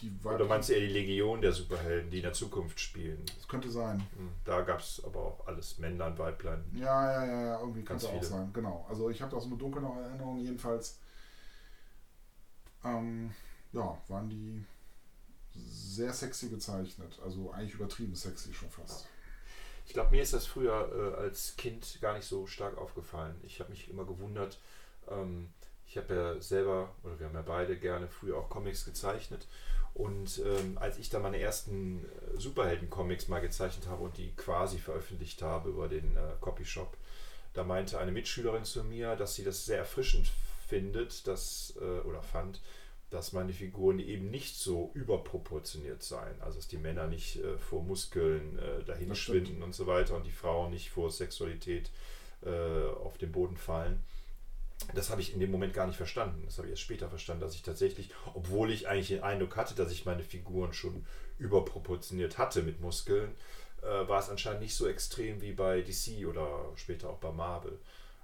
die. 0.00 0.12
Oder 0.24 0.44
meinst 0.46 0.68
du 0.68 0.72
eher 0.74 0.80
die 0.80 0.92
Legion 0.92 1.40
der 1.40 1.52
Superhelden, 1.52 2.10
die 2.10 2.18
in 2.18 2.22
der 2.22 2.32
Zukunft 2.32 2.78
spielen? 2.80 3.22
Das 3.36 3.48
könnte 3.48 3.70
sein. 3.70 4.00
Hm, 4.16 4.30
Da 4.44 4.60
gab 4.62 4.80
es 4.80 5.02
aber 5.04 5.20
auch 5.20 5.46
alles 5.46 5.78
Männlein, 5.78 6.16
Weiblein. 6.18 6.64
Ja, 6.74 7.12
ja, 7.12 7.26
ja, 7.26 7.42
ja, 7.46 7.60
irgendwie 7.60 7.82
Ganz 7.82 8.02
könnte 8.04 8.16
auch 8.16 8.22
sein. 8.22 8.50
Genau. 8.52 8.86
Also 8.88 9.10
ich 9.10 9.20
habe 9.22 9.34
da 9.34 9.40
so 9.40 9.46
eine 9.46 9.56
dunkle 9.56 9.80
noch 9.82 9.96
Erinnerung, 9.96 10.38
jedenfalls. 10.38 10.98
Ähm, 12.84 13.32
ja, 13.72 13.98
waren 14.08 14.28
die 14.30 14.64
sehr 15.54 16.12
sexy 16.12 16.48
gezeichnet. 16.48 17.18
Also 17.24 17.50
eigentlich 17.50 17.74
übertrieben 17.74 18.14
sexy 18.14 18.52
schon 18.54 18.70
fast. 18.70 19.08
Ich 19.86 19.94
glaube, 19.94 20.10
mir 20.10 20.22
ist 20.22 20.34
das 20.34 20.46
früher 20.46 21.14
äh, 21.16 21.20
als 21.20 21.56
Kind 21.56 21.98
gar 22.00 22.14
nicht 22.14 22.26
so 22.26 22.46
stark 22.46 22.76
aufgefallen. 22.76 23.36
Ich 23.42 23.58
habe 23.60 23.70
mich 23.70 23.88
immer 23.88 24.04
gewundert. 24.04 24.58
Ähm, 25.08 25.48
ich 25.88 25.96
habe 25.96 26.14
ja 26.14 26.40
selber, 26.40 26.94
oder 27.02 27.18
wir 27.18 27.26
haben 27.26 27.34
ja 27.34 27.42
beide 27.42 27.76
gerne 27.76 28.08
früher 28.08 28.36
auch 28.36 28.50
Comics 28.50 28.84
gezeichnet. 28.84 29.46
Und 29.94 30.38
ähm, 30.44 30.76
als 30.78 30.98
ich 30.98 31.08
da 31.08 31.18
meine 31.18 31.40
ersten 31.40 32.04
äh, 32.04 32.38
Superhelden-Comics 32.38 33.28
mal 33.28 33.40
gezeichnet 33.40 33.88
habe 33.88 34.04
und 34.04 34.16
die 34.16 34.32
quasi 34.36 34.78
veröffentlicht 34.78 35.42
habe 35.42 35.70
über 35.70 35.88
den 35.88 36.16
äh, 36.16 36.20
Copyshop, 36.40 36.96
da 37.54 37.64
meinte 37.64 37.98
eine 37.98 38.12
Mitschülerin 38.12 38.64
zu 38.64 38.84
mir, 38.84 39.16
dass 39.16 39.34
sie 39.34 39.44
das 39.44 39.64
sehr 39.64 39.78
erfrischend 39.78 40.30
findet, 40.68 41.26
dass, 41.26 41.74
äh, 41.80 42.06
oder 42.06 42.22
fand, 42.22 42.60
dass 43.10 43.32
meine 43.32 43.54
Figuren 43.54 43.98
eben 43.98 44.30
nicht 44.30 44.56
so 44.56 44.90
überproportioniert 44.92 46.02
seien. 46.02 46.40
Also 46.42 46.58
dass 46.58 46.68
die 46.68 46.76
Männer 46.76 47.06
nicht 47.06 47.36
äh, 47.42 47.56
vor 47.56 47.82
Muskeln 47.82 48.58
äh, 48.58 48.84
dahin 48.84 49.08
Das 49.08 49.18
stimmt. 49.18 49.46
schwinden 49.46 49.62
und 49.62 49.74
so 49.74 49.86
weiter 49.86 50.14
und 50.14 50.26
die 50.26 50.30
Frauen 50.32 50.70
nicht 50.70 50.90
vor 50.90 51.10
Sexualität 51.10 51.90
äh, 52.44 52.50
auf 53.02 53.16
den 53.16 53.32
Boden 53.32 53.56
fallen. 53.56 54.02
Das 54.94 55.10
habe 55.10 55.20
ich 55.20 55.34
in 55.34 55.40
dem 55.40 55.50
Moment 55.50 55.74
gar 55.74 55.86
nicht 55.86 55.96
verstanden. 55.96 56.42
Das 56.44 56.58
habe 56.58 56.68
ich 56.68 56.72
erst 56.72 56.82
später 56.82 57.08
verstanden, 57.08 57.42
dass 57.42 57.54
ich 57.54 57.62
tatsächlich, 57.62 58.10
obwohl 58.34 58.70
ich 58.70 58.88
eigentlich 58.88 59.08
den 59.08 59.22
Eindruck 59.22 59.56
hatte, 59.56 59.74
dass 59.74 59.90
ich 59.90 60.06
meine 60.06 60.22
Figuren 60.22 60.72
schon 60.72 61.04
überproportioniert 61.38 62.38
hatte 62.38 62.62
mit 62.62 62.80
Muskeln, 62.80 63.34
äh, 63.82 64.08
war 64.08 64.20
es 64.20 64.30
anscheinend 64.30 64.62
nicht 64.62 64.74
so 64.74 64.86
extrem 64.86 65.40
wie 65.40 65.52
bei 65.52 65.82
DC 65.82 66.26
oder 66.26 66.72
später 66.76 67.10
auch 67.10 67.18
bei 67.18 67.32
Marvel. 67.32 67.78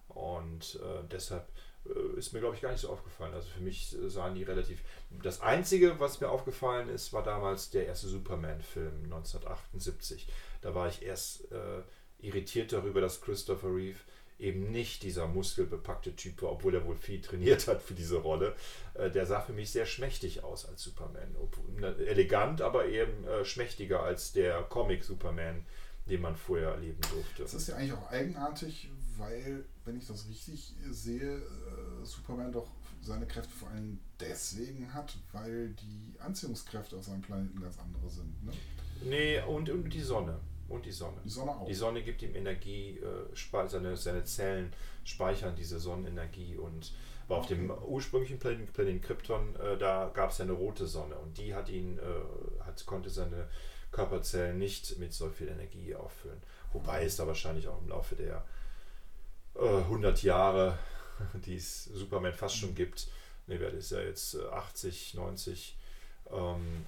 Und 0.09 0.81
äh, 0.83 1.07
deshalb 1.11 1.49
äh, 1.87 2.19
ist 2.19 2.33
mir, 2.33 2.41
glaube 2.41 2.55
ich, 2.55 2.63
gar 2.63 2.71
nicht 2.71 2.81
so 2.81 2.89
aufgefallen. 2.89 3.35
Also 3.35 3.49
für 3.49 3.61
mich 3.61 3.97
sahen 4.07 4.35
die 4.35 4.43
relativ. 4.43 4.81
Das 5.23 5.41
Einzige, 5.41 5.99
was 6.01 6.21
mir 6.21 6.29
aufgefallen 6.29 6.89
ist, 6.89 7.13
war 7.13 7.23
damals 7.23 7.71
der 7.71 7.87
erste 7.87 8.09
Superman-Film 8.09 9.05
1978. 9.05 10.29
Da 10.61 10.75
war 10.75 10.89
ich 10.89 11.03
erst 11.03 11.51
äh, 11.53 11.83
irritiert 12.19 12.73
darüber, 12.73 13.01
dass 13.01 13.21
Christopher 13.21 13.75
Reeve 13.75 13.99
eben 14.39 14.71
nicht 14.71 15.03
dieser 15.03 15.27
muskelbepackte 15.27 16.17
Typ 16.17 16.43
war, 16.43 16.53
obwohl 16.53 16.75
er 16.75 16.85
wohl 16.87 16.97
viel 16.97 17.21
trainiert 17.21 17.69
hat 17.69 17.83
für 17.83 17.95
diese 17.95 18.17
Rolle. 18.17 18.55
Äh, 18.95 19.11
der 19.11 19.27
sah 19.27 19.41
für 19.41 19.53
mich 19.53 19.71
sehr 19.71 19.87
schmächtig 19.87 20.43
aus 20.43 20.67
als 20.67 20.83
Superman. 20.83 21.35
Elegant, 22.07 22.61
aber 22.61 22.87
eben 22.87 23.25
äh, 23.25 23.45
schmächtiger 23.45 24.03
als 24.03 24.33
der 24.33 24.63
Comic-Superman, 24.63 25.65
den 26.07 26.21
man 26.21 26.37
vorher 26.37 26.71
erleben 26.71 27.01
durfte. 27.13 27.43
Das 27.43 27.55
ist 27.55 27.69
ja 27.69 27.77
eigentlich 27.77 27.93
auch 27.93 28.11
eigenartig, 28.11 28.91
weil, 29.17 29.65
wenn 29.85 29.97
ich 29.97 30.07
das 30.07 30.29
richtig 30.29 30.75
sehe, 30.91 31.37
äh, 31.37 32.05
Superman 32.05 32.53
doch 32.53 32.69
seine 33.01 33.27
Kräfte 33.27 33.53
vor 33.53 33.69
allem 33.69 34.01
deswegen 34.19 34.93
hat, 34.93 35.17
weil 35.33 35.71
die 35.71 36.15
Anziehungskräfte 36.21 36.97
auf 36.97 37.05
seinem 37.05 37.23
Planeten 37.23 37.61
ganz 37.61 37.79
andere 37.79 38.09
sind. 38.09 38.45
Ne? 38.45 38.53
Nee, 39.05 39.43
und, 39.43 39.69
und 39.69 39.91
die 39.91 40.01
Sonne. 40.01 40.41
Und 40.69 40.87
die 40.87 40.93
Sonne. 40.93 41.21
Die 41.25 41.29
Sonne 41.29 41.51
auch. 41.51 41.67
Die 41.67 41.75
Sonne 41.75 42.03
gibt 42.03 42.23
ihm 42.23 42.35
Energie, 42.35 42.99
äh, 42.99 43.69
seine, 43.69 43.97
seine 43.97 44.25
Zellen 44.25 44.73
speichern 45.05 45.55
diese 45.57 45.79
Sonnenenergie 45.79 46.57
und 46.57 46.93
war 47.29 47.39
auf 47.39 47.47
dem 47.47 47.71
ursprünglichen 47.71 48.39
Planeten, 48.39 48.73
Planeten 48.73 49.01
Krypton, 49.01 49.57
äh, 49.57 49.79
da 49.79 50.11
gab 50.13 50.31
es 50.31 50.41
eine 50.41 50.53
rote 50.53 50.87
Sonne 50.87 51.17
und 51.17 51.39
die 51.39 51.55
hat 51.55 51.69
ihn, 51.69 51.99
äh, 51.99 52.65
hat, 52.65 52.85
konnte 52.87 53.11
seine 53.11 53.49
Körperzellen 53.93 54.59
nicht 54.59 54.99
mit 54.99 55.13
so 55.13 55.31
viel 55.31 55.49
Energie 55.49 55.95
auffüllen. 55.95 56.41
Wobei 56.73 57.05
es 57.05 57.17
da 57.17 57.27
wahrscheinlich 57.27 57.69
auch 57.69 57.81
im 57.81 57.89
Laufe 57.89 58.17
der 58.17 58.45
äh, 59.55 59.79
100 59.79 60.23
Jahre, 60.23 60.79
die 61.47 61.57
es 61.57 61.85
Superman 61.85 62.35
fast 62.35 62.57
schon 62.57 62.75
gibt, 62.75 63.09
ne, 63.47 63.61
wer 63.61 63.71
ist 63.71 63.91
ja 63.91 64.01
jetzt 64.01 64.37
80, 64.37 65.15
äh, 65.15 65.17
90, 65.19 65.79
ähm, 66.33 66.87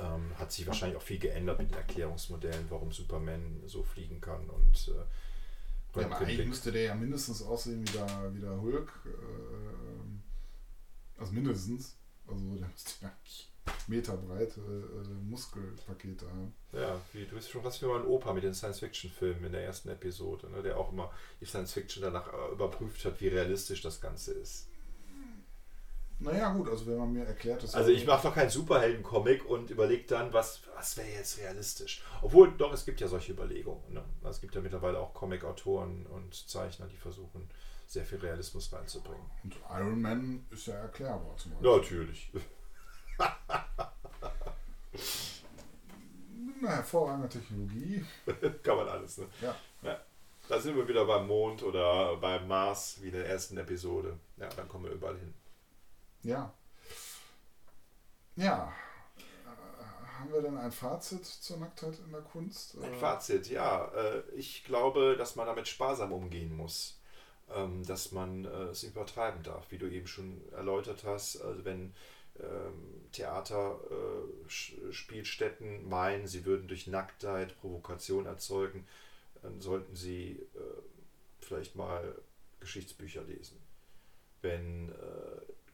ähm, 0.00 0.32
hat 0.38 0.52
sich 0.52 0.66
wahrscheinlich 0.66 0.96
auch 0.96 1.02
viel 1.02 1.18
geändert 1.18 1.58
mit 1.58 1.70
den 1.70 1.76
Erklärungsmodellen, 1.76 2.66
warum 2.70 2.92
Superman 2.92 3.62
so 3.66 3.82
fliegen 3.82 4.20
kann 4.20 4.48
und 4.48 4.88
äh, 4.88 6.00
ja, 6.00 6.06
aber 6.06 6.18
eigentlich 6.18 6.46
müsste 6.46 6.72
der 6.72 6.84
ja 6.84 6.94
mindestens 6.94 7.42
aussehen 7.42 7.86
wie 7.86 7.92
der, 7.92 8.34
wie 8.34 8.40
der 8.40 8.60
Hulk. 8.60 8.92
Äh, 9.04 11.20
also 11.20 11.32
mindestens. 11.32 11.96
Also 12.26 12.56
der 12.56 12.68
müsste 12.68 13.04
ja 13.04 13.12
meterbreite 13.86 14.60
äh, 14.60 15.28
Muskelpakete 15.28 16.28
haben. 16.28 16.54
Ja, 16.72 17.00
wie, 17.12 17.26
du 17.26 17.34
bist 17.34 17.50
schon 17.50 17.62
fast 17.62 17.82
wie 17.82 17.86
mein 17.86 18.04
Opa 18.04 18.32
mit 18.32 18.44
den 18.44 18.54
Science-Fiction-Filmen 18.54 19.44
in 19.44 19.52
der 19.52 19.64
ersten 19.64 19.88
Episode, 19.88 20.48
ne, 20.50 20.62
der 20.62 20.78
auch 20.78 20.92
immer 20.92 21.12
die 21.40 21.44
Science-Fiction 21.44 22.02
danach 22.02 22.32
äh, 22.32 22.52
überprüft 22.52 23.04
hat, 23.04 23.20
wie 23.20 23.28
realistisch 23.28 23.82
das 23.82 24.00
Ganze 24.00 24.32
ist. 24.32 24.68
Naja, 26.22 26.52
gut, 26.52 26.68
also 26.68 26.86
wenn 26.86 26.98
man 26.98 27.12
mir 27.12 27.24
erklärt, 27.24 27.62
dass. 27.62 27.74
Also, 27.74 27.90
ich 27.90 28.06
mache 28.06 28.28
doch 28.28 28.34
keinen 28.34 28.50
Superhelden-Comic 28.50 29.44
und 29.48 29.70
überlege 29.70 30.04
dann, 30.06 30.32
was, 30.32 30.60
was 30.76 30.96
wäre 30.96 31.08
jetzt 31.08 31.38
realistisch. 31.38 32.02
Obwohl, 32.20 32.52
doch, 32.52 32.72
es 32.72 32.84
gibt 32.84 33.00
ja 33.00 33.08
solche 33.08 33.32
Überlegungen. 33.32 33.82
Ne? 33.92 34.04
Es 34.28 34.40
gibt 34.40 34.54
ja 34.54 34.60
mittlerweile 34.60 34.98
auch 34.98 35.12
Comic-Autoren 35.14 36.06
und 36.06 36.34
Zeichner, 36.34 36.86
die 36.86 36.96
versuchen, 36.96 37.48
sehr 37.86 38.04
viel 38.04 38.18
Realismus 38.18 38.72
reinzubringen. 38.72 39.26
Und 39.42 39.56
Iron 39.70 40.00
Man 40.00 40.46
ist 40.50 40.66
ja 40.66 40.74
erklärbar 40.74 41.36
zum 41.36 41.52
Beispiel. 41.52 41.70
Natürlich. 41.70 42.32
Eine 46.58 46.68
hervorragende 46.68 47.28
Technologie. 47.28 48.04
Kann 48.62 48.76
man 48.76 48.88
alles, 48.88 49.18
ne? 49.18 49.26
Ja. 49.40 49.56
ja. 49.82 50.00
Da 50.48 50.60
sind 50.60 50.76
wir 50.76 50.86
wieder 50.86 51.04
beim 51.04 51.26
Mond 51.26 51.62
oder 51.62 52.16
beim 52.16 52.46
Mars, 52.46 52.98
wie 53.00 53.08
in 53.08 53.14
der 53.14 53.26
ersten 53.26 53.56
Episode. 53.58 54.18
Ja, 54.36 54.48
dann 54.48 54.68
kommen 54.68 54.84
wir 54.84 54.92
überall 54.92 55.16
hin. 55.16 55.34
Ja. 56.22 56.52
Ja. 58.36 58.72
Äh, 59.16 59.84
haben 60.18 60.32
wir 60.32 60.42
denn 60.42 60.56
ein 60.56 60.72
Fazit 60.72 61.24
zur 61.26 61.58
Nacktheit 61.58 61.98
in 62.04 62.12
der 62.12 62.22
Kunst? 62.22 62.76
Ein 62.82 62.94
Fazit, 62.94 63.48
ja. 63.48 63.86
Äh, 63.94 64.22
ich 64.34 64.64
glaube, 64.64 65.16
dass 65.16 65.36
man 65.36 65.46
damit 65.46 65.68
sparsam 65.68 66.12
umgehen 66.12 66.56
muss. 66.56 66.98
Ähm, 67.54 67.84
dass 67.84 68.12
man 68.12 68.44
äh, 68.44 68.70
es 68.70 68.82
übertreiben 68.84 69.42
darf, 69.42 69.70
wie 69.70 69.78
du 69.78 69.86
eben 69.86 70.06
schon 70.06 70.40
erläutert 70.52 71.04
hast. 71.04 71.42
Also 71.42 71.64
wenn 71.64 71.92
ähm, 72.40 73.08
Theater, 73.12 73.78
Spielstätten 74.46 75.86
meinen, 75.86 76.26
sie 76.26 76.46
würden 76.46 76.66
durch 76.66 76.86
Nacktheit 76.86 77.60
Provokation 77.60 78.24
erzeugen, 78.24 78.86
dann 79.42 79.60
sollten 79.60 79.94
sie 79.94 80.40
vielleicht 81.40 81.76
mal 81.76 82.14
Geschichtsbücher 82.60 83.22
lesen. 83.24 83.60
Wenn 84.40 84.94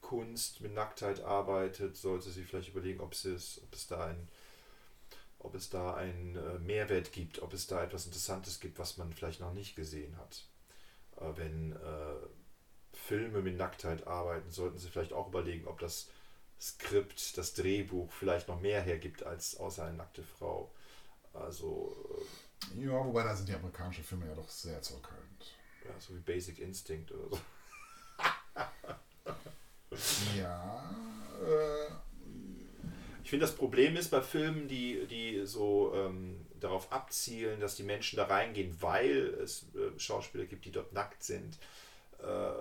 Kunst 0.09 0.62
mit 0.62 0.73
Nacktheit 0.73 1.21
arbeitet, 1.21 1.94
sollte 1.94 2.31
sie 2.31 2.42
vielleicht 2.42 2.71
überlegen, 2.71 3.01
ob, 3.01 3.12
es, 3.12 3.61
ob 3.62 3.75
es 3.75 3.87
da 3.88 4.07
ein 4.07 4.29
ob 5.38 5.55
es 5.55 5.68
da 5.68 5.94
einen 5.94 6.35
äh, 6.35 6.59
Mehrwert 6.59 7.12
gibt, 7.12 7.42
ob 7.42 7.53
es 7.53 7.66
da 7.66 7.85
etwas 7.85 8.07
Interessantes 8.07 8.59
gibt, 8.59 8.79
was 8.79 8.97
man 8.97 9.12
vielleicht 9.12 9.38
noch 9.38 9.53
nicht 9.53 9.77
gesehen 9.77 10.16
hat. 10.16 10.47
Äh, 11.18 11.37
wenn 11.37 11.73
äh, 11.73 12.16
Filme 12.92 13.42
mit 13.42 13.57
Nacktheit 13.57 14.07
arbeiten, 14.07 14.51
sollten 14.51 14.79
sie 14.79 14.88
vielleicht 14.88 15.12
auch 15.12 15.29
überlegen, 15.29 15.68
ob 15.68 15.79
das 15.79 16.09
Skript, 16.59 17.37
das 17.37 17.53
Drehbuch 17.53 18.11
vielleicht 18.11 18.49
noch 18.49 18.61
mehr 18.61 18.81
hergibt 18.81 19.23
als 19.23 19.59
außer 19.59 19.85
eine 19.85 19.97
nackte 19.99 20.25
Frau. 20.25 20.73
Also. 21.35 21.94
Ja, 22.77 23.05
wobei 23.05 23.25
da 23.25 23.37
sind 23.37 23.49
die 23.49 23.55
amerikanischen 23.55 24.05
Filme 24.05 24.27
ja 24.27 24.35
doch 24.35 24.49
sehr 24.49 24.81
zurückhaltend. 24.81 25.55
Ja, 25.85 26.01
so 26.01 26.16
wie 26.16 26.21
Basic 26.21 26.59
Instinct 26.59 27.12
oder 27.12 27.29
so. 27.29 27.38
Ja. 30.37 30.94
Äh, 31.42 31.90
ich 33.29 33.31
finde, 33.31 33.45
das 33.45 33.57
Problem 33.57 33.95
ist 33.97 34.11
bei 34.11 34.23
Filmen, 34.23 34.69
die, 34.69 35.07
die 35.07 35.45
so 35.45 35.93
ähm, 35.95 36.47
darauf 36.61 36.91
abzielen, 36.91 37.61
dass 37.61 37.77
die 37.77 37.83
Menschen 37.83 38.17
da 38.17 38.25
reingehen, 38.25 38.75
weil 38.81 39.35
es 39.43 39.67
äh, 39.75 40.01
Schauspieler 40.01 40.47
gibt, 40.47 40.64
die 40.64 40.73
dort 40.73 40.95
nackt 40.95 41.23
sind. 41.23 41.59
Äh, 42.21 42.53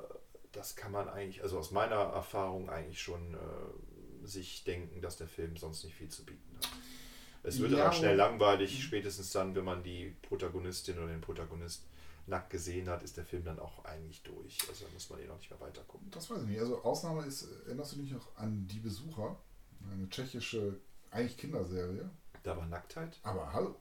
das 0.52 0.76
kann 0.76 0.92
man 0.92 1.08
eigentlich, 1.08 1.42
also 1.42 1.58
aus 1.58 1.72
meiner 1.72 1.96
Erfahrung 1.96 2.70
eigentlich 2.70 3.02
schon 3.02 3.36
äh, 3.36 4.28
sich 4.28 4.66
denken, 4.66 5.00
dass 5.00 5.16
der 5.16 5.30
Film 5.30 5.56
sonst 5.56 5.86
nicht 5.86 5.96
viel 5.96 6.10
zu 6.10 6.26
bieten 6.26 6.58
hat. 6.58 6.70
Es 7.44 7.62
wird 7.62 7.72
ja, 7.72 7.88
auch 7.88 7.94
schnell 7.94 8.18
langweilig, 8.18 8.84
spätestens 8.84 9.32
dann, 9.32 9.56
wenn 9.56 9.64
man 9.64 9.84
die 9.84 10.18
Protagonistin 10.24 10.98
oder 10.98 11.08
den 11.08 11.22
Protagonist 11.22 11.86
nackt 12.26 12.50
gesehen 12.50 12.90
hat, 12.90 13.04
ist 13.04 13.16
der 13.16 13.24
Film 13.24 13.46
dann 13.46 13.60
auch 13.60 13.86
eigentlich 13.86 14.22
durch. 14.24 14.58
Also 14.68 14.84
da 14.84 14.92
muss 14.92 15.10
man 15.10 15.22
eh 15.22 15.28
noch 15.28 15.38
nicht 15.38 15.50
mehr 15.50 15.62
weiter 15.62 15.84
gucken. 15.88 16.12
Das 16.12 16.30
weiß 16.30 16.42
ich 16.42 16.50
nicht. 16.50 16.60
Also 16.60 16.84
Ausnahme 16.84 17.26
ist, 17.26 17.48
erinnerst 17.68 17.94
du 17.94 18.00
dich 18.00 18.12
noch 18.12 18.36
an 18.36 18.68
Die 18.68 18.80
Besucher? 18.80 19.38
Eine 19.92 20.10
tschechische, 20.10 20.80
eigentlich 21.12 21.38
Kinderserie. 21.38 22.10
Da 22.44 22.56
war 22.58 22.66
Nacktheit. 22.66 23.20
Aber 23.24 23.52
hallo. 23.54 23.76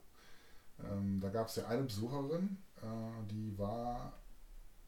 Ähm, 0.85 1.21
da 1.21 1.29
gab 1.31 1.49
es 1.49 1.57
ja 1.57 1.67
eine 1.67 1.83
Besucherin, 1.83 2.59
äh, 2.83 3.27
die 3.31 3.59
war 3.59 4.13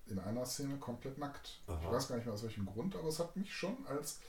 in 0.07 0.19
einer 0.19 0.45
Szene 0.45 0.77
komplett 0.79 1.19
nackt. 1.19 1.61
Aha. 1.67 1.81
Ich 1.83 1.91
weiß 1.91 2.09
gar 2.09 2.17
nicht 2.17 2.25
mehr 2.25 2.35
aus 2.35 2.43
welchem 2.43 2.67
Grund, 2.67 2.97
aber 2.97 3.09
es 3.09 3.19
hat 3.19 3.37
mich 3.37 3.55
schon 3.55 3.87
als 3.87 4.21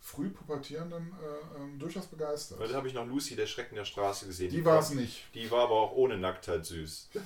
früh 0.00 0.30
pubertierenden 0.30 1.12
äh, 1.12 1.58
ähm, 1.58 1.78
durchaus 1.78 2.06
begeistert. 2.06 2.60
Da 2.60 2.74
habe 2.74 2.88
ich 2.88 2.94
noch 2.94 3.06
Lucy, 3.06 3.36
der 3.36 3.46
Schrecken 3.46 3.74
der 3.74 3.84
Straße 3.84 4.26
gesehen. 4.26 4.50
Die, 4.50 4.56
die 4.56 4.64
war 4.64 4.78
es 4.78 4.90
nicht. 4.90 5.34
Die 5.34 5.50
war 5.50 5.64
aber 5.64 5.74
auch 5.74 5.92
ohne 5.92 6.18
Nacktheit 6.18 6.64
süß. 6.64 7.10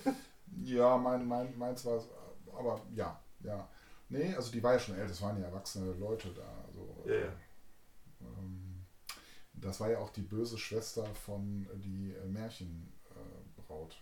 Ja, 0.65 0.99
mein, 0.99 1.27
mein, 1.27 1.57
meins 1.57 1.83
war 1.87 1.97
es, 1.97 2.07
aber 2.55 2.83
ja, 2.95 3.19
ja. 3.41 3.67
Nee, 4.11 4.35
also 4.35 4.53
die 4.53 4.63
war 4.63 4.75
ja 4.75 4.79
schon 4.79 4.97
älter, 4.97 5.11
es 5.11 5.23
waren 5.23 5.41
ja 5.41 5.47
erwachsene 5.47 5.95
Leute 5.95 6.29
da. 6.35 6.43
Also, 6.67 7.05
ja, 7.07 7.15
ja. 7.15 7.33
Das 9.63 9.81
war 9.81 9.91
ja 9.91 9.99
auch 9.99 10.11
die 10.11 10.23
böse 10.23 10.59
Schwester 10.59 11.05
von 11.15 11.67
die 11.75 12.15
Märchenbraut. 12.27 13.97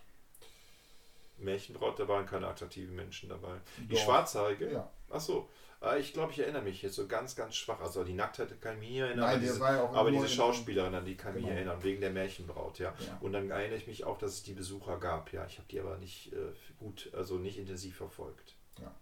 Märchenbraut, 1.37 1.99
da 1.99 2.07
waren 2.07 2.25
keine 2.25 2.47
attraktiven 2.47 2.95
Menschen 2.95 3.29
dabei. 3.29 3.59
Die 3.77 3.93
Doch. 3.93 3.99
Schwarzhaarige? 3.99 4.71
Ja. 4.71 4.89
Achso. 5.09 5.49
Ah, 5.83 5.97
ich 5.97 6.13
glaube, 6.13 6.31
ich 6.31 6.37
erinnere 6.37 6.61
mich 6.61 6.83
jetzt 6.83 6.95
so 6.95 7.07
ganz, 7.07 7.35
ganz 7.35 7.55
schwach. 7.55 7.81
Also 7.81 8.03
die 8.03 8.13
Nacktheit 8.13 8.61
kann 8.61 8.75
ich 8.75 8.89
mich 8.89 8.97
erinnern. 8.97 9.21
Nein, 9.21 9.29
aber 9.29 9.39
diese, 9.39 9.59
war 9.59 9.73
ja 9.73 9.83
auch 9.83 9.95
aber 9.95 10.11
diese 10.11 10.29
Schauspielerin, 10.29 10.93
an 10.93 11.05
die 11.05 11.17
kann 11.17 11.31
ich 11.31 11.37
genau. 11.37 11.47
mich 11.47 11.57
erinnern, 11.57 11.83
wegen 11.83 12.01
der 12.01 12.11
Märchenbraut, 12.11 12.77
ja. 12.77 12.93
ja. 12.99 13.17
Und 13.19 13.33
dann 13.33 13.49
erinnere 13.49 13.77
ich 13.77 13.87
mich 13.87 14.03
auch, 14.03 14.19
dass 14.19 14.33
es 14.33 14.43
die 14.43 14.53
Besucher 14.53 14.99
gab, 14.99 15.33
ja. 15.33 15.43
Ich 15.47 15.57
habe 15.57 15.67
die 15.69 15.79
aber 15.79 15.97
nicht 15.97 16.33
äh, 16.33 16.53
gut, 16.77 17.09
also 17.15 17.39
nicht 17.39 17.57
intensiv 17.57 17.97
verfolgt. 17.97 18.55
Ja. 18.79 18.95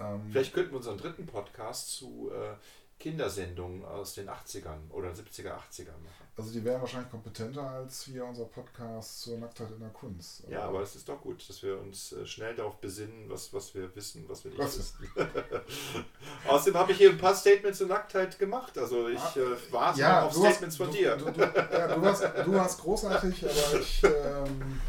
Ähm, 0.00 0.22
Vielleicht 0.32 0.54
könnten 0.54 0.72
wir 0.72 0.78
unseren 0.78 0.98
dritten 0.98 1.26
Podcast 1.26 1.92
zu 1.92 2.32
äh, 2.32 2.56
Kindersendungen 3.00 3.82
aus 3.84 4.14
den 4.14 4.28
80ern 4.28 4.90
oder 4.90 5.08
70er, 5.08 5.52
80er 5.52 5.86
machen. 5.86 6.20
Also 6.36 6.52
die 6.52 6.62
wären 6.64 6.80
wahrscheinlich 6.80 7.10
kompetenter 7.10 7.62
als 7.62 8.04
hier 8.04 8.24
unser 8.24 8.44
Podcast 8.44 9.22
zur 9.22 9.38
Nacktheit 9.38 9.70
in 9.70 9.80
der 9.80 9.88
Kunst. 9.88 10.44
ja, 10.48 10.62
aber 10.62 10.82
es 10.82 10.94
ist 10.94 11.08
doch 11.08 11.20
gut, 11.20 11.46
dass 11.48 11.62
wir 11.62 11.78
uns 11.78 12.12
äh, 12.12 12.24
schnell 12.26 12.54
darauf 12.54 12.76
besinnen, 12.76 13.28
was, 13.28 13.52
was 13.52 13.74
wir 13.74 13.94
wissen, 13.96 14.24
was 14.28 14.44
wir 14.44 14.50
nicht 14.50 14.60
was 14.60 14.78
wissen. 14.78 15.10
Außerdem 16.48 16.78
habe 16.78 16.92
ich 16.92 16.98
hier 16.98 17.10
ein 17.10 17.18
paar 17.18 17.34
Statements 17.34 17.78
zur 17.78 17.88
Nacktheit 17.88 18.38
gemacht. 18.38 18.76
Also 18.78 19.08
ich 19.08 19.18
ah, 19.18 19.34
äh, 19.36 19.72
war 19.72 19.96
ja, 19.96 20.26
auf 20.26 20.32
Statements 20.32 20.62
hast, 20.62 20.76
von 20.76 20.86
du, 20.88 20.92
dir. 20.92 21.16
Du, 21.16 21.30
du, 21.30 21.40
ja, 21.40 21.94
du, 21.94 22.02
warst, 22.02 22.22
du 22.22 22.52
warst 22.52 22.80
großartig, 22.80 23.44
aber 23.44 23.80
ich 23.80 24.02
ähm, 24.04 24.80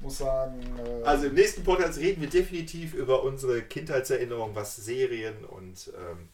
muss 0.00 0.18
sagen... 0.18 0.60
Äh, 0.78 1.04
also 1.04 1.26
im 1.26 1.34
nächsten 1.34 1.64
Podcast 1.64 1.98
reden 1.98 2.22
wir 2.22 2.30
definitiv 2.30 2.94
über 2.94 3.24
unsere 3.24 3.62
Kindheitserinnerungen, 3.62 4.54
was 4.54 4.76
Serien 4.76 5.44
und... 5.44 5.92
Ähm, 5.96 6.28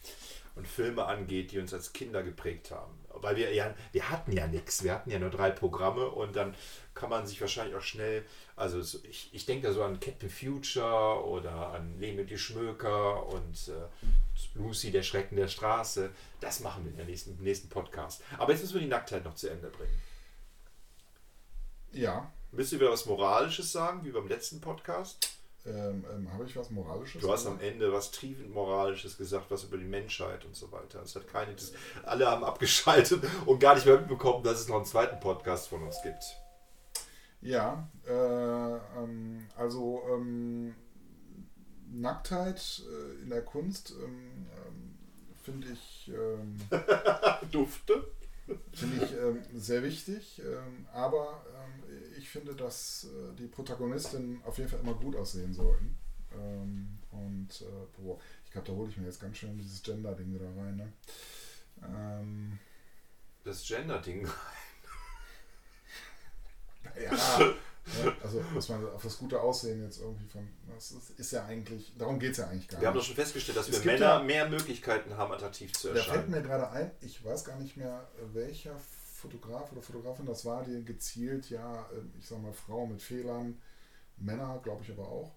und 0.56 0.66
Filme 0.66 1.04
angeht, 1.04 1.52
die 1.52 1.58
uns 1.58 1.72
als 1.72 1.92
Kinder 1.92 2.22
geprägt 2.22 2.70
haben. 2.70 2.92
Weil 3.14 3.36
wir 3.36 3.52
ja, 3.54 3.74
wir 3.92 4.10
hatten 4.10 4.32
ja 4.32 4.46
nichts, 4.46 4.82
wir 4.82 4.94
hatten 4.94 5.10
ja 5.10 5.18
nur 5.18 5.30
drei 5.30 5.50
Programme 5.50 6.08
und 6.08 6.34
dann 6.34 6.54
kann 6.94 7.10
man 7.10 7.26
sich 7.26 7.40
wahrscheinlich 7.40 7.76
auch 7.76 7.82
schnell, 7.82 8.24
also 8.56 8.80
ich, 9.04 9.30
ich 9.32 9.46
denke 9.46 9.72
so 9.72 9.84
an 9.84 10.00
Captain 10.00 10.30
Future 10.30 11.24
oder 11.24 11.68
an 11.72 11.98
Leme 12.00 12.24
die 12.24 12.38
Schmöker 12.38 13.26
und 13.26 13.68
äh, 13.68 14.58
Lucy, 14.58 14.90
der 14.90 15.02
Schrecken 15.02 15.36
der 15.36 15.48
Straße. 15.48 16.10
Das 16.40 16.60
machen 16.60 16.84
wir 16.84 16.90
in 16.90 16.96
der 16.96 17.06
nächsten, 17.06 17.42
nächsten 17.42 17.68
Podcast. 17.68 18.22
Aber 18.38 18.52
jetzt 18.52 18.62
müssen 18.62 18.74
wir 18.74 18.80
die 18.80 18.88
Nacktheit 18.88 19.24
noch 19.24 19.34
zu 19.34 19.50
Ende 19.50 19.68
bringen. 19.68 19.94
Ja. 21.92 22.32
Willst 22.52 22.72
du 22.72 22.76
wieder 22.76 22.90
was 22.90 23.06
Moralisches 23.06 23.72
sagen, 23.72 24.04
wie 24.04 24.10
beim 24.10 24.28
letzten 24.28 24.60
Podcast? 24.60 25.35
Ähm, 25.66 26.04
ähm, 26.14 26.32
Habe 26.32 26.44
ich 26.44 26.56
was 26.56 26.70
Moralisches? 26.70 27.20
Du 27.20 27.32
hast 27.32 27.44
gesagt? 27.44 27.60
am 27.60 27.68
Ende 27.68 27.92
was 27.92 28.12
triefend 28.12 28.54
Moralisches 28.54 29.18
gesagt, 29.18 29.50
was 29.50 29.64
über 29.64 29.76
die 29.76 29.84
Menschheit 29.84 30.44
und 30.44 30.54
so 30.54 30.70
weiter. 30.70 31.02
Es 31.02 31.16
hat 31.16 31.26
keine, 31.26 31.54
das, 31.54 31.72
alle 32.04 32.26
haben 32.26 32.44
abgeschaltet 32.44 33.24
und 33.46 33.58
gar 33.58 33.74
nicht 33.74 33.86
mehr 33.86 33.98
mitbekommen, 33.98 34.44
dass 34.44 34.60
es 34.60 34.68
noch 34.68 34.76
einen 34.76 34.84
zweiten 34.84 35.18
Podcast 35.18 35.68
von 35.68 35.82
uns 35.82 36.00
gibt. 36.02 36.22
Ja, 37.40 37.88
äh, 38.06 38.12
ähm, 38.12 39.46
also 39.56 40.02
ähm, 40.12 40.74
Nacktheit 41.92 42.82
äh, 42.88 43.22
in 43.22 43.30
der 43.30 43.42
Kunst 43.42 43.92
ähm, 44.02 44.46
ähm 44.66 44.94
finde 45.42 45.68
ich. 45.72 46.10
Dufte? 47.52 48.04
Finde 48.72 49.04
ich 49.04 49.62
sehr 49.62 49.84
wichtig, 49.84 50.42
aber 50.92 51.40
ich 52.26 52.32
finde, 52.32 52.56
dass 52.56 53.04
äh, 53.04 53.36
die 53.36 53.46
Protagonisten 53.46 54.42
auf 54.44 54.58
jeden 54.58 54.68
Fall 54.68 54.80
immer 54.80 54.94
gut 54.94 55.14
aussehen 55.14 55.54
sollten. 55.54 55.96
und 57.12 57.48
äh, 57.62 57.86
boah, 57.96 58.18
ich 58.44 58.50
glaube, 58.50 58.66
da 58.66 58.72
hole 58.74 58.90
ich 58.90 58.96
mir 58.96 59.06
jetzt 59.06 59.20
ganz 59.20 59.36
schön 59.36 59.56
dieses 59.56 59.80
Gender-Ding 59.82 60.34
wieder 60.34 60.48
rein. 60.56 60.76
Ne? 60.76 60.92
das 63.44 63.64
Gender-Ding 63.64 64.26
rein. 64.26 64.34
Ja, 66.98 67.10
also 68.22 68.42
dass 68.54 68.68
man 68.68 68.88
auf 68.88 69.02
das 69.02 69.18
gute 69.18 69.40
Aussehen 69.40 69.82
jetzt 69.82 70.00
irgendwie 70.00 70.26
von. 70.26 70.48
Das 70.72 70.92
ist, 70.92 71.10
ist 71.18 71.32
ja 71.32 71.44
eigentlich, 71.44 71.92
darum 71.98 72.18
geht 72.18 72.32
es 72.32 72.38
ja 72.38 72.46
eigentlich 72.48 72.68
gar 72.68 72.78
nicht. 72.78 72.82
Wir 72.82 72.88
haben 72.88 72.94
doch 72.94 73.04
schon 73.04 73.16
festgestellt, 73.16 73.58
dass 73.58 73.68
es 73.68 73.84
wir 73.84 73.92
Männer 73.92 74.06
ja, 74.06 74.22
mehr 74.22 74.48
Möglichkeiten 74.48 75.16
haben, 75.16 75.32
attraktiv 75.32 75.72
zu 75.72 75.90
erscheinen. 75.90 76.06
Da 76.06 76.12
fällt 76.14 76.28
mir 76.30 76.42
gerade 76.42 76.70
ein, 76.70 76.90
ich 77.00 77.22
weiß 77.22 77.44
gar 77.44 77.58
nicht 77.58 77.76
mehr, 77.76 78.08
welcher 78.32 78.78
Fotograf 79.16 79.72
oder 79.72 79.82
Fotografin 79.82 80.26
das 80.26 80.44
war, 80.44 80.62
die 80.62 80.84
gezielt, 80.84 81.48
ja, 81.50 81.88
ähm, 81.92 82.12
ich 82.18 82.26
sag 82.26 82.40
mal, 82.42 82.52
Frauen 82.52 82.90
mit 82.90 83.02
Fehlern, 83.02 83.60
Männer, 84.18 84.60
glaube 84.62 84.82
ich 84.82 84.90
aber 84.90 85.08
auch, 85.08 85.34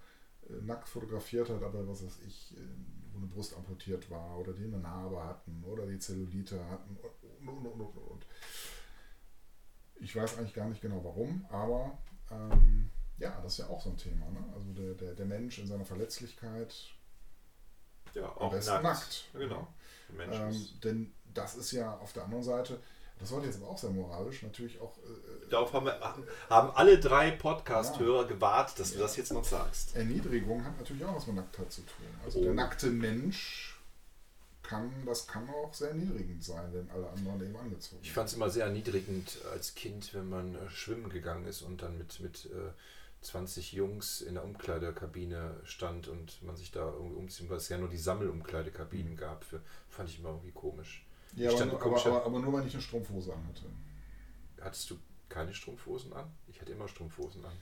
äh, 0.50 0.62
nackt 0.62 0.90
fotografiert 0.90 1.50
hat, 1.50 1.64
aber 1.64 1.88
was 1.88 2.04
weiß 2.04 2.20
ich, 2.28 2.58
äh, 2.58 2.62
wo 3.14 3.20
eine 3.20 3.28
Brust 3.28 3.56
amputiert 3.56 4.10
war 4.10 4.38
oder 4.38 4.54
die 4.54 4.66
eine 4.66 4.80
Narbe 4.80 5.24
hatten 5.24 5.64
oder 5.64 5.88
die 5.88 5.98
Zellulite 5.98 6.64
hatten 6.70 6.98
und, 7.42 7.48
und, 7.48 7.66
und, 7.66 7.82
und, 7.82 7.98
und. 7.98 8.26
Ich 10.02 10.16
weiß 10.16 10.38
eigentlich 10.38 10.54
gar 10.54 10.68
nicht 10.68 10.82
genau 10.82 11.04
warum, 11.04 11.46
aber 11.50 11.98
ähm, 12.32 12.90
ja, 13.18 13.40
das 13.42 13.54
ist 13.54 13.60
ja 13.60 13.68
auch 13.68 13.82
so 13.82 13.90
ein 13.90 13.98
Thema. 13.98 14.30
Ne? 14.30 14.44
Also 14.54 14.74
der, 14.74 14.94
der, 14.94 15.16
der 15.16 15.26
Mensch 15.26 15.60
in 15.60 15.68
seiner 15.68 15.86
Verletzlichkeit 15.86 16.74
ja, 18.14 18.28
auch 18.28 18.52
nackt. 18.52 18.84
nackt. 18.84 19.30
Genau. 19.34 19.68
Ähm, 20.18 20.68
denn 20.84 21.14
das 21.34 21.56
ist 21.56 21.72
ja 21.72 21.98
auf 21.98 22.14
der 22.14 22.24
anderen 22.24 22.44
Seite, 22.44 22.82
das 23.20 23.32
war 23.32 23.44
jetzt 23.44 23.58
aber 23.62 23.72
auch 23.72 23.78
sehr 23.78 23.90
moralisch, 23.90 24.44
natürlich 24.44 24.80
auch. 24.80 24.98
Äh, 24.98 25.46
äh 25.46 25.50
Darauf 25.50 25.74
haben, 25.74 25.86
wir, 25.88 26.00
haben 26.50 26.72
alle 26.76 27.00
drei 27.00 27.32
Podcast-Hörer 27.32 28.22
ja. 28.22 28.28
gewartet, 28.28 28.80
dass 28.80 28.94
du 28.94 29.00
das 29.00 29.18
jetzt 29.18 29.34
noch 29.34 29.44
sagst. 29.44 29.96
Erniedrigung 29.96 30.64
hat 30.64 30.78
natürlich 30.78 31.04
auch 31.04 31.16
was 31.16 31.28
mit 31.28 31.38
Nacktheit 31.38 31.72
zu 31.72 31.82
tun. 31.82 32.06
Also 32.24 32.40
oh. 32.40 32.44
der 32.44 32.54
nackte 32.54 32.88
Mensch 32.88 33.80
kann, 34.62 34.92
das 35.06 35.28
kann 35.28 35.50
auch 35.50 35.74
sehr 35.74 35.90
erniedrigend 35.90 36.44
sein, 36.44 36.72
wenn 36.72 36.90
alle 36.92 37.10
anderen 37.10 37.42
eben 37.42 37.56
angezogen 37.56 37.98
sind. 37.98 38.06
Ich 38.06 38.14
fand 38.14 38.30
es 38.30 38.36
immer 38.36 38.50
sehr 38.50 38.66
erniedrigend 38.66 39.40
als 39.52 39.74
Kind, 39.74 40.14
wenn 40.14 40.30
man 40.30 40.56
äh, 40.56 40.70
schwimmen 40.70 41.10
gegangen 41.10 41.46
ist 41.46 41.64
und 41.64 41.82
dann 41.82 41.98
mit, 41.98 42.20
mit 42.20 42.46
äh, 42.46 42.72
20 43.22 43.74
Jungs 43.74 44.22
in 44.22 44.36
der 44.36 44.46
Umkleidekabine 44.46 45.60
stand 45.64 46.08
und 46.08 46.42
man 46.44 46.56
sich 46.56 46.72
da 46.72 46.86
irgendwie 46.86 47.16
umziehen, 47.16 47.50
weil 47.50 47.58
es 47.58 47.68
ja 47.68 47.78
nur 47.78 47.90
die 47.90 47.98
Sammelumkleidekabinen 47.98 49.14
mhm. 49.14 49.18
gab. 49.18 49.44
Für, 49.44 49.62
fand 49.90 50.10
ich 50.10 50.20
immer 50.20 50.30
irgendwie 50.30 50.52
komisch. 50.52 51.06
Ja, 51.36 51.52
aber 51.52 51.66
nur, 51.66 51.82
aber, 51.82 52.06
aber, 52.06 52.26
aber 52.26 52.40
nur, 52.40 52.54
weil 52.54 52.68
ich 52.68 52.74
eine 52.74 52.82
Strumpfhose 52.82 53.34
anhatte. 53.34 53.66
Hattest 54.62 54.90
du 54.90 54.98
keine 55.30 55.54
Strumpfhosen 55.54 56.14
an? 56.14 56.32
Ich 56.48 56.60
hatte 56.60 56.72
immer 56.72 56.88
Strumpfhosen 56.88 57.46
an. 57.46 57.54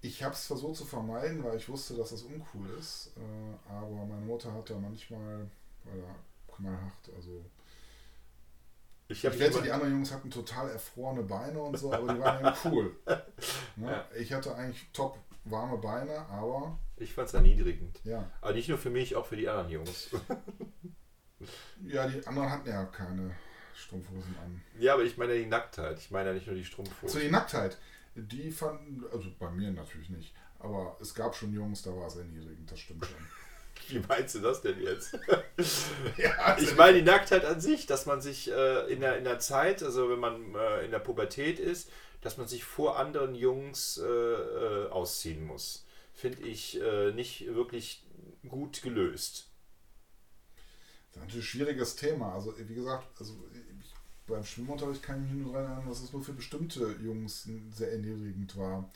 Ich 0.00 0.22
habe 0.22 0.34
es 0.34 0.46
versucht 0.46 0.76
zu 0.76 0.84
vermeiden, 0.84 1.44
weil 1.44 1.56
ich 1.56 1.68
wusste, 1.68 1.94
dass 1.94 2.10
das 2.10 2.22
uncool 2.22 2.68
ist. 2.78 3.12
Äh, 3.16 3.72
aber 3.72 4.04
meine 4.04 4.26
Mutter 4.26 4.52
hat 4.52 4.68
ja 4.68 4.76
manchmal, 4.78 5.48
weil 5.84 6.00
er 6.00 6.54
knallhart. 6.56 7.10
Also 7.14 7.44
ich, 9.08 9.24
ich 9.24 9.38
wette, 9.38 9.62
die 9.62 9.70
anderen 9.70 9.92
Jungs 9.92 10.10
hatten 10.10 10.30
total 10.30 10.70
erfrorene 10.70 11.22
Beine 11.22 11.60
und 11.60 11.76
so, 11.78 11.92
aber 11.92 12.14
die 12.14 12.20
waren 12.20 12.44
ja 12.44 12.56
cool. 12.64 12.96
Ne? 13.74 13.90
Ja. 13.90 14.04
Ich 14.18 14.32
hatte 14.32 14.54
eigentlich 14.54 14.86
top 14.92 15.18
warme 15.44 15.78
Beine, 15.78 16.26
aber. 16.28 16.78
Ich 16.96 17.14
fand 17.14 17.28
es 17.28 17.34
erniedrigend. 17.34 17.98
Ja. 18.04 18.30
Aber 18.42 18.52
nicht 18.52 18.68
nur 18.68 18.76
für 18.76 18.90
mich, 18.90 19.16
auch 19.16 19.24
für 19.24 19.36
die 19.36 19.48
anderen 19.48 19.70
Jungs. 19.70 20.10
ja, 21.86 22.06
die 22.06 22.26
anderen 22.26 22.50
hatten 22.50 22.68
ja 22.68 22.84
keine 22.86 23.34
Strumpfhosen 23.74 24.36
an. 24.42 24.60
Ja, 24.78 24.94
aber 24.94 25.02
ich 25.02 25.16
meine 25.16 25.36
die 25.36 25.46
Nacktheit. 25.46 25.98
Ich 25.98 26.10
meine 26.10 26.28
ja 26.28 26.34
nicht 26.34 26.46
nur 26.46 26.56
die 26.56 26.64
Strumpfhosen. 26.64 27.08
So, 27.08 27.18
die 27.18 27.30
Nacktheit. 27.30 27.78
Die 28.14 28.50
fanden, 28.50 29.04
also 29.10 29.28
bei 29.38 29.50
mir 29.50 29.70
natürlich 29.70 30.10
nicht, 30.10 30.34
aber 30.58 30.96
es 31.00 31.14
gab 31.14 31.34
schon 31.34 31.52
Jungs, 31.52 31.82
da 31.82 31.90
war 31.96 32.06
es 32.06 32.16
erniedrigend, 32.16 32.70
das 32.70 32.78
stimmt 32.78 33.06
schon. 33.06 33.16
Wie 33.88 34.04
meinst 34.06 34.34
du 34.34 34.40
das 34.40 34.60
denn 34.60 34.80
jetzt? 34.80 35.18
ja, 36.16 36.30
also 36.38 36.66
ich 36.66 36.76
meine 36.76 36.98
die 36.98 37.04
Nacktheit 37.04 37.44
an 37.44 37.60
sich, 37.60 37.86
dass 37.86 38.06
man 38.06 38.20
sich 38.20 38.50
äh, 38.50 38.92
in, 38.92 39.00
der, 39.00 39.16
in 39.16 39.24
der 39.24 39.38
Zeit, 39.38 39.82
also 39.82 40.10
wenn 40.10 40.20
man 40.20 40.54
äh, 40.54 40.84
in 40.84 40.90
der 40.90 40.98
Pubertät 40.98 41.58
ist, 41.58 41.90
dass 42.20 42.36
man 42.36 42.46
sich 42.46 42.64
vor 42.64 42.98
anderen 42.98 43.34
Jungs 43.34 43.98
äh, 43.98 44.06
äh 44.06 44.88
ausziehen 44.90 45.44
muss. 45.44 45.86
Finde 46.14 46.42
ich 46.42 46.80
äh, 46.80 47.10
nicht 47.12 47.46
wirklich 47.54 48.04
gut 48.48 48.82
gelöst. 48.82 49.51
Das 51.12 51.16
ist 51.16 51.22
natürlich 51.22 51.44
ein 51.44 51.48
schwieriges 51.48 51.96
Thema. 51.96 52.34
Also 52.34 52.54
wie 52.56 52.74
gesagt, 52.74 53.06
also 53.18 53.34
ich, 53.52 53.92
beim 54.26 54.44
Schwimmunterricht 54.44 55.02
kann 55.02 55.24
ich 55.24 55.32
mich 55.32 55.42
nur 55.42 55.52
daran 55.52 55.72
erinnern, 55.72 55.88
dass 55.88 56.02
es 56.02 56.12
nur 56.12 56.22
für 56.22 56.32
bestimmte 56.32 56.96
Jungs 57.02 57.48
sehr 57.70 57.92
erniedrigend 57.92 58.56
war. 58.56 58.90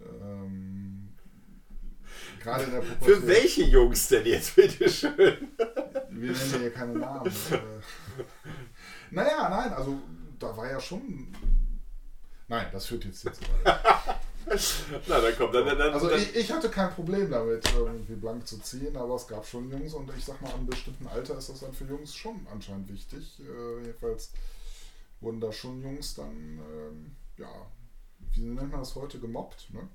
Ähm, 0.00 1.08
Gerade 2.40 2.64
in 2.64 2.70
der 2.70 2.80
Pubertät. 2.80 3.04
Für 3.04 3.26
welche 3.26 3.64
Jungs 3.64 4.08
denn 4.08 4.26
jetzt, 4.26 4.54
bitteschön? 4.56 5.48
Wir 6.10 6.32
nennen 6.32 6.62
ja 6.62 6.70
keine 6.70 6.94
Namen. 6.94 7.32
naja, 9.10 9.48
nein, 9.48 9.72
also 9.72 9.98
da 10.38 10.56
war 10.56 10.70
ja 10.70 10.80
schon. 10.80 11.34
Nein, 12.46 12.66
das 12.72 12.86
führt 12.86 13.04
jetzt 13.04 13.24
jetzt. 13.24 13.40
Na, 15.06 15.20
dann 15.20 15.36
kommt 15.36 15.54
dann, 15.54 15.66
dann, 15.66 15.78
dann 15.78 15.94
Also 15.94 16.10
ich, 16.12 16.34
ich, 16.34 16.52
hatte 16.52 16.68
kein 16.68 16.90
Problem 16.90 17.30
damit, 17.30 17.64
irgendwie 17.74 18.14
blank 18.14 18.46
zu 18.46 18.58
ziehen, 18.60 18.96
aber 18.96 19.16
es 19.16 19.26
gab 19.26 19.46
schon 19.46 19.70
Jungs 19.70 19.94
und 19.94 20.10
ich 20.16 20.24
sag 20.24 20.40
mal, 20.40 20.48
an 20.48 20.60
einem 20.60 20.66
bestimmten 20.66 21.06
Alter 21.06 21.38
ist 21.38 21.48
das 21.48 21.60
dann 21.60 21.72
für 21.72 21.84
Jungs 21.84 22.14
schon 22.14 22.46
anscheinend 22.52 22.90
wichtig. 22.92 23.40
Äh, 23.40 23.86
jedenfalls 23.86 24.32
wurden 25.20 25.40
da 25.40 25.52
schon 25.52 25.82
Jungs 25.82 26.14
dann, 26.14 26.60
ähm, 26.72 27.16
ja, 27.36 27.50
wie 28.32 28.40
nennt 28.40 28.70
man 28.70 28.80
das 28.80 28.94
heute, 28.94 29.18
gemobbt, 29.18 29.68
ne? 29.72 29.88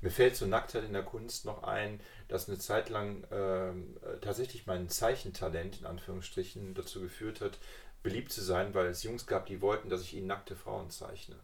Mir 0.00 0.10
fällt 0.10 0.36
zur 0.36 0.48
Nacktheit 0.48 0.84
in 0.84 0.92
der 0.92 1.02
Kunst 1.02 1.46
noch 1.46 1.62
ein, 1.62 1.98
dass 2.28 2.48
eine 2.48 2.58
Zeit 2.58 2.90
lang 2.90 3.24
äh, 3.24 3.72
tatsächlich 4.20 4.66
mein 4.66 4.88
Zeichentalent 4.88 5.80
in 5.80 5.86
Anführungsstrichen 5.86 6.74
dazu 6.74 7.00
geführt 7.00 7.40
hat, 7.40 7.58
beliebt 8.02 8.30
zu 8.30 8.42
sein, 8.42 8.74
weil 8.74 8.86
es 8.86 9.02
Jungs 9.02 9.26
gab, 9.26 9.46
die 9.46 9.62
wollten, 9.62 9.88
dass 9.88 10.02
ich 10.02 10.14
ihnen 10.14 10.26
nackte 10.26 10.56
Frauen 10.56 10.90
zeichne. 10.90 11.36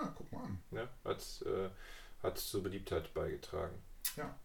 Ah, 0.00 0.12
guck 0.16 0.32
mal 0.32 0.44
an. 0.44 0.58
Ja, 0.70 0.88
hat, 1.04 1.42
äh, 1.46 1.70
hat 2.22 2.38
zur 2.38 2.62
Beliebtheit 2.62 3.12
beigetragen. 3.14 3.74
Ja. 4.16 4.38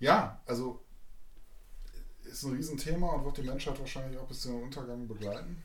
ja. 0.00 0.42
Also 0.46 0.82
ist 2.24 2.44
ein 2.44 2.54
Riesenthema 2.54 3.08
und 3.12 3.24
wird 3.24 3.38
die 3.38 3.42
Menschheit 3.42 3.78
wahrscheinlich 3.78 4.18
auch 4.18 4.26
bis 4.26 4.42
zum 4.42 4.62
Untergang 4.62 5.06
begleiten. 5.08 5.62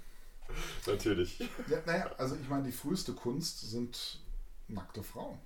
Natürlich. 0.88 1.40
Ja, 1.68 1.82
naja, 1.86 2.12
also 2.18 2.36
ich 2.36 2.48
meine, 2.48 2.64
die 2.64 2.72
früheste 2.72 3.14
Kunst 3.14 3.62
sind 3.70 4.22
nackte 4.68 5.04
Frauen. 5.04 5.40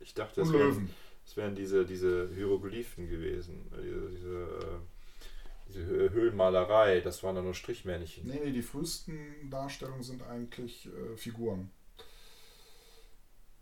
Ich 0.00 0.14
dachte, 0.14 0.40
das 0.40 0.52
wären, 0.52 0.90
das 1.24 1.36
wären 1.36 1.54
diese, 1.54 1.84
diese 1.84 2.28
Hieroglyphen 2.34 3.08
gewesen. 3.08 3.70
Diese, 3.82 4.10
diese, 4.10 4.34
äh, 4.34 4.78
diese 5.68 5.84
Höhlenmalerei, 5.84 7.00
das 7.00 7.22
waren 7.22 7.34
dann 7.34 7.44
nur 7.44 7.54
Strichmännchen. 7.54 8.26
Nee, 8.26 8.40
nee, 8.44 8.52
die 8.52 8.62
frühesten 8.62 9.50
Darstellungen 9.50 10.02
sind 10.02 10.22
eigentlich 10.22 10.86
äh, 10.86 11.16
Figuren. 11.16 11.70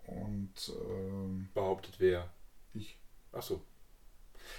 Und 0.06 0.52
ähm, 0.68 1.48
behauptet 1.54 1.96
wer? 1.98 2.30
Ich. 2.72 2.98
Ach 3.32 3.42
so. 3.42 3.62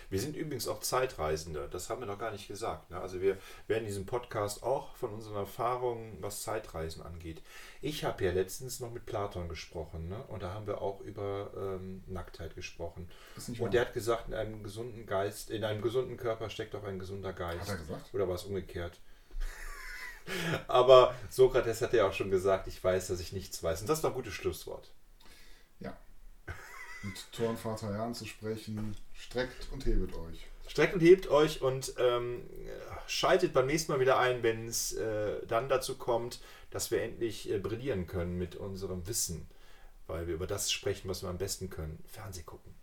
Wir 0.09 0.19
sind 0.19 0.35
übrigens 0.35 0.67
auch 0.67 0.79
Zeitreisende, 0.79 1.67
das 1.71 1.89
haben 1.89 2.01
wir 2.01 2.07
noch 2.07 2.19
gar 2.19 2.31
nicht 2.31 2.47
gesagt. 2.47 2.89
Ne? 2.91 2.99
Also 2.99 3.21
wir 3.21 3.37
werden 3.67 3.81
in 3.81 3.87
diesem 3.87 4.05
Podcast 4.05 4.63
auch 4.63 4.95
von 4.95 5.13
unseren 5.13 5.35
Erfahrungen, 5.35 6.17
was 6.21 6.43
Zeitreisen 6.43 7.03
angeht. 7.03 7.41
Ich 7.81 8.03
habe 8.03 8.23
ja 8.23 8.31
letztens 8.31 8.79
noch 8.79 8.91
mit 8.91 9.05
Platon 9.05 9.49
gesprochen 9.49 10.09
ne? 10.09 10.23
und 10.27 10.43
da 10.43 10.53
haben 10.53 10.67
wir 10.67 10.81
auch 10.81 11.01
über 11.01 11.51
ähm, 11.55 12.03
Nacktheit 12.07 12.55
gesprochen. 12.55 13.09
Und 13.59 13.73
der 13.73 13.81
hat 13.81 13.93
gesagt, 13.93 14.27
in 14.27 14.33
einem 14.33 14.63
gesunden 14.63 15.05
Geist, 15.05 15.49
in 15.49 15.63
einem 15.63 15.81
gesunden 15.81 16.17
Körper 16.17 16.49
steckt 16.49 16.75
auch 16.75 16.83
ein 16.83 16.99
gesunder 16.99 17.33
Geist. 17.33 17.61
Hat 17.61 17.69
er 17.69 17.77
gesagt? 17.77 18.13
Oder 18.13 18.27
war 18.27 18.35
es 18.35 18.43
umgekehrt? 18.43 18.99
Aber 20.67 21.13
Sokrates 21.29 21.81
hat 21.81 21.93
ja 21.93 22.07
auch 22.07 22.13
schon 22.13 22.31
gesagt, 22.31 22.67
ich 22.67 22.83
weiß, 22.83 23.07
dass 23.07 23.19
ich 23.19 23.33
nichts 23.33 23.61
weiß. 23.61 23.81
Und 23.81 23.89
das 23.89 23.99
ist 23.99 24.03
doch 24.03 24.09
ein 24.09 24.15
gutes 24.15 24.33
Schlusswort. 24.33 24.91
Mit 27.05 27.31
Turnvater 27.31 27.91
Jan 27.91 28.13
zu 28.13 28.25
sprechen, 28.25 28.95
Streckt 29.13 29.71
und 29.71 29.85
hebet 29.85 30.13
euch. 30.15 30.47
Streckt 30.67 30.95
und 30.95 31.01
hebt 31.01 31.29
euch 31.29 31.61
und 31.61 31.93
ähm, 31.99 32.43
schaltet 33.07 33.53
beim 33.53 33.67
nächsten 33.67 33.91
Mal 33.91 33.99
wieder 33.99 34.19
ein, 34.19 34.43
wenn 34.43 34.67
es 34.67 34.93
äh, 34.93 35.45
dann 35.47 35.69
dazu 35.69 35.97
kommt, 35.97 36.39
dass 36.71 36.91
wir 36.91 37.01
endlich 37.01 37.49
äh, 37.49 37.59
brillieren 37.59 38.07
können 38.07 38.37
mit 38.37 38.55
unserem 38.55 39.07
Wissen, 39.07 39.47
weil 40.07 40.27
wir 40.27 40.33
über 40.33 40.47
das 40.47 40.71
sprechen, 40.71 41.07
was 41.07 41.21
wir 41.21 41.29
am 41.29 41.37
besten 41.37 41.69
können. 41.69 42.03
Fernseh 42.07 42.43
gucken. 42.43 42.74